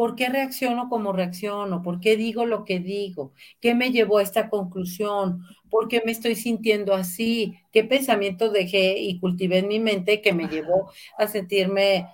[0.00, 1.82] ¿Por qué reacciono como reacciono?
[1.82, 3.34] ¿Por qué digo lo que digo?
[3.60, 5.42] ¿Qué me llevó a esta conclusión?
[5.68, 7.58] ¿Por qué me estoy sintiendo así?
[7.70, 12.08] ¿Qué pensamientos dejé y cultivé en mi mente que me llevó a sentirme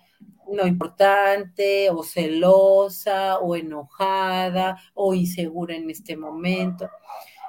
[0.50, 6.90] no importante o celosa o enojada o insegura en este momento?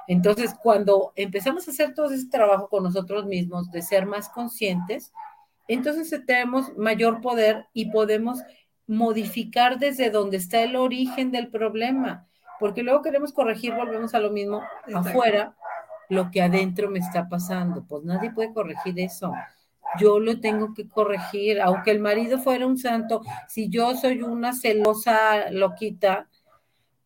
[0.06, 5.12] Entonces, cuando empezamos a hacer todo ese trabajo con nosotros mismos, de ser más conscientes,
[5.66, 8.38] entonces tenemos mayor poder y podemos
[8.88, 12.26] modificar desde donde está el origen del problema,
[12.58, 14.62] porque luego queremos corregir, volvemos a lo mismo
[14.92, 15.54] afuera,
[16.08, 17.84] lo que adentro me está pasando.
[17.86, 19.32] Pues nadie puede corregir eso.
[20.00, 24.52] Yo lo tengo que corregir, aunque el marido fuera un santo, si yo soy una
[24.52, 26.28] celosa loquita,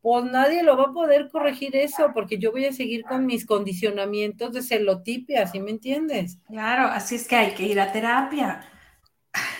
[0.00, 3.46] pues nadie lo va a poder corregir eso, porque yo voy a seguir con mis
[3.46, 6.38] condicionamientos de celotipia, ¿sí me entiendes?
[6.46, 8.68] Claro, así es que hay que ir a terapia.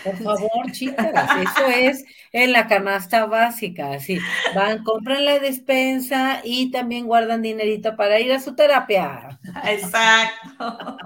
[0.04, 4.18] Por favor, chicas, eso es en la canasta básica, así.
[4.54, 9.38] Van, compran la despensa y también guardan dinerito para ir a su terapia.
[9.64, 10.98] Exacto.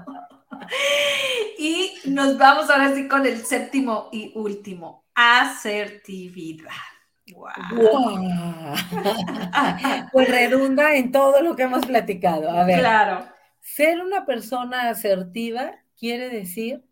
[1.57, 6.71] Y nos vamos ahora sí con el séptimo y último, asertividad.
[7.33, 8.73] Wow.
[10.11, 12.49] Pues redunda en todo lo que hemos platicado.
[12.49, 12.79] A ver.
[12.79, 13.27] Claro.
[13.59, 16.86] Ser una persona asertiva quiere decir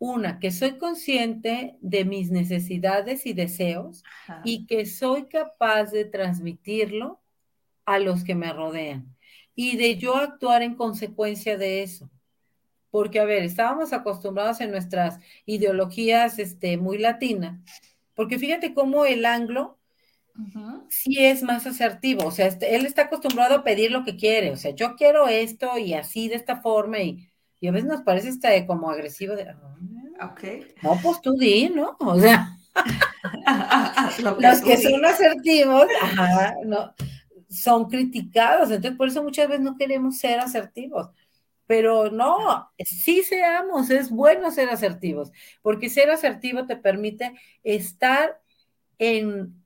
[0.00, 4.02] una, que soy consciente de mis necesidades y deseos
[4.44, 7.20] y que soy capaz de transmitirlo
[7.84, 9.14] a los que me rodean
[9.54, 12.10] y de yo actuar en consecuencia de eso.
[12.90, 17.60] Porque, a ver, estábamos acostumbrados en nuestras ideologías este, muy latinas,
[18.14, 19.78] porque fíjate cómo el anglo
[20.88, 24.50] sí es más asertivo, o sea, este, él está acostumbrado a pedir lo que quiere,
[24.50, 27.29] o sea, yo quiero esto y así de esta forma y,
[27.60, 29.46] y a veces nos parece este, como agresivo de,
[30.82, 31.96] no, pues tú di, ¿no?
[32.00, 32.56] O sea,
[34.22, 35.86] los que son asertivos,
[36.64, 36.94] no,
[37.48, 41.10] son criticados, entonces por eso muchas veces no queremos ser asertivos.
[41.66, 45.30] Pero no, sí seamos, es bueno ser asertivos,
[45.62, 47.32] porque ser asertivo te permite
[47.62, 48.40] estar
[48.98, 49.59] en,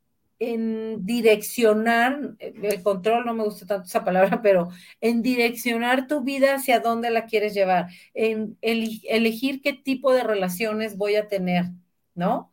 [0.53, 4.68] en direccionar, el control, no me gusta tanto esa palabra, pero
[5.01, 10.97] en direccionar tu vida hacia dónde la quieres llevar, en elegir qué tipo de relaciones
[10.97, 11.66] voy a tener,
[12.14, 12.53] ¿no?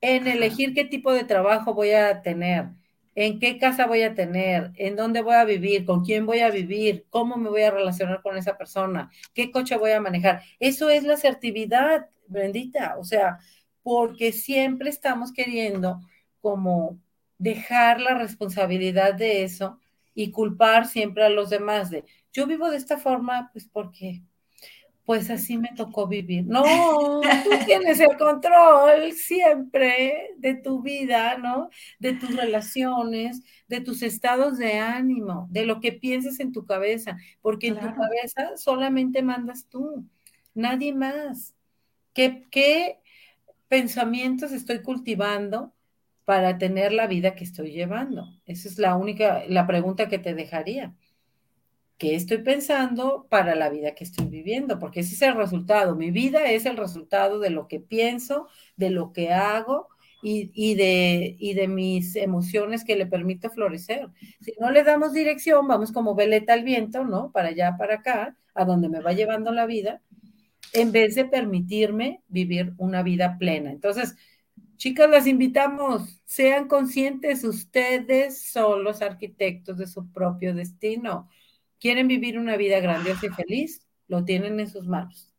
[0.00, 2.68] En elegir qué tipo de trabajo voy a tener,
[3.14, 6.50] en qué casa voy a tener, en dónde voy a vivir, con quién voy a
[6.50, 10.42] vivir, cómo me voy a relacionar con esa persona, qué coche voy a manejar.
[10.60, 13.38] Eso es la asertividad, bendita, o sea,
[13.82, 16.00] porque siempre estamos queriendo
[16.40, 16.98] como
[17.38, 19.80] dejar la responsabilidad de eso
[20.14, 24.22] y culpar siempre a los demás de, yo vivo de esta forma, pues porque,
[25.04, 26.44] pues así me tocó vivir.
[26.44, 27.20] No, tú
[27.66, 31.70] tienes el control siempre de tu vida, ¿no?
[31.98, 37.16] De tus relaciones, de tus estados de ánimo, de lo que pienses en tu cabeza,
[37.40, 40.04] porque en tu cabeza solamente mandas tú,
[40.54, 41.54] nadie más.
[42.12, 42.98] ¿Qué, qué
[43.68, 45.72] pensamientos estoy cultivando?
[46.28, 48.28] Para tener la vida que estoy llevando?
[48.44, 50.94] Esa es la única, la pregunta que te dejaría.
[51.96, 54.78] ¿Qué estoy pensando para la vida que estoy viviendo?
[54.78, 55.96] Porque ese es el resultado.
[55.96, 59.88] Mi vida es el resultado de lo que pienso, de lo que hago
[60.22, 64.10] y, de, y de mis emociones que le permito florecer.
[64.42, 67.32] Si no le damos dirección, vamos como veleta al viento, ¿no?
[67.32, 70.02] Para allá, para acá, a donde me va llevando la vida,
[70.74, 73.70] en vez de permitirme vivir una vida plena.
[73.72, 74.14] Entonces,
[74.78, 81.28] Chicas, las invitamos, sean conscientes, ustedes son los arquitectos de su propio destino.
[81.80, 83.84] ¿Quieren vivir una vida grandiosa y feliz?
[84.06, 85.34] Lo tienen en sus manos.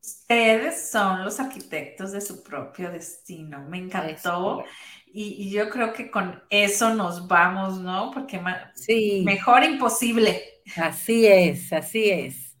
[0.00, 3.62] Ustedes son los arquitectos de su propio destino.
[3.68, 4.64] Me encantó.
[5.12, 8.12] Y, yo creo que con eso nos vamos, ¿no?
[8.12, 8.40] Porque
[8.74, 9.22] sí.
[9.24, 10.40] mejor imposible.
[10.76, 12.56] Así es, así es.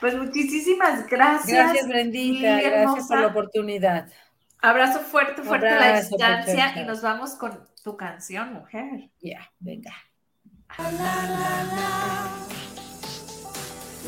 [0.00, 1.46] Pues muchísimas gracias.
[1.46, 2.60] Gracias, Brendita.
[2.60, 4.08] Gracias por la oportunidad.
[4.60, 9.08] Abrazo fuerte, fuerte a la distancia y nos vamos con tu canción, mujer.
[9.20, 9.92] Ya, venga.
[10.76, 12.48] La, la, la, la.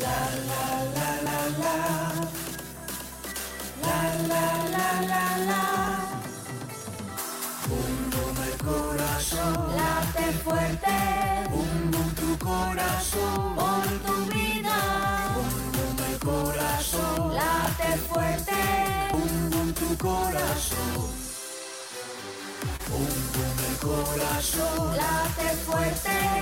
[0.01, 0.17] La,
[0.49, 1.75] la, la, la, la.
[3.81, 3.97] La,
[4.27, 5.63] la, la, la, la.
[7.67, 9.75] Bum, bum, el corazón.
[9.77, 10.97] Late fuerte.
[11.49, 13.55] Bum, bum, tu corazón.
[13.55, 14.77] Por tu vida.
[15.33, 17.35] Bum, bum, el corazón.
[17.35, 19.00] Late fuerte
[19.97, 21.11] corazón.
[22.93, 23.07] Un,
[23.69, 26.41] el corazón late fuerte.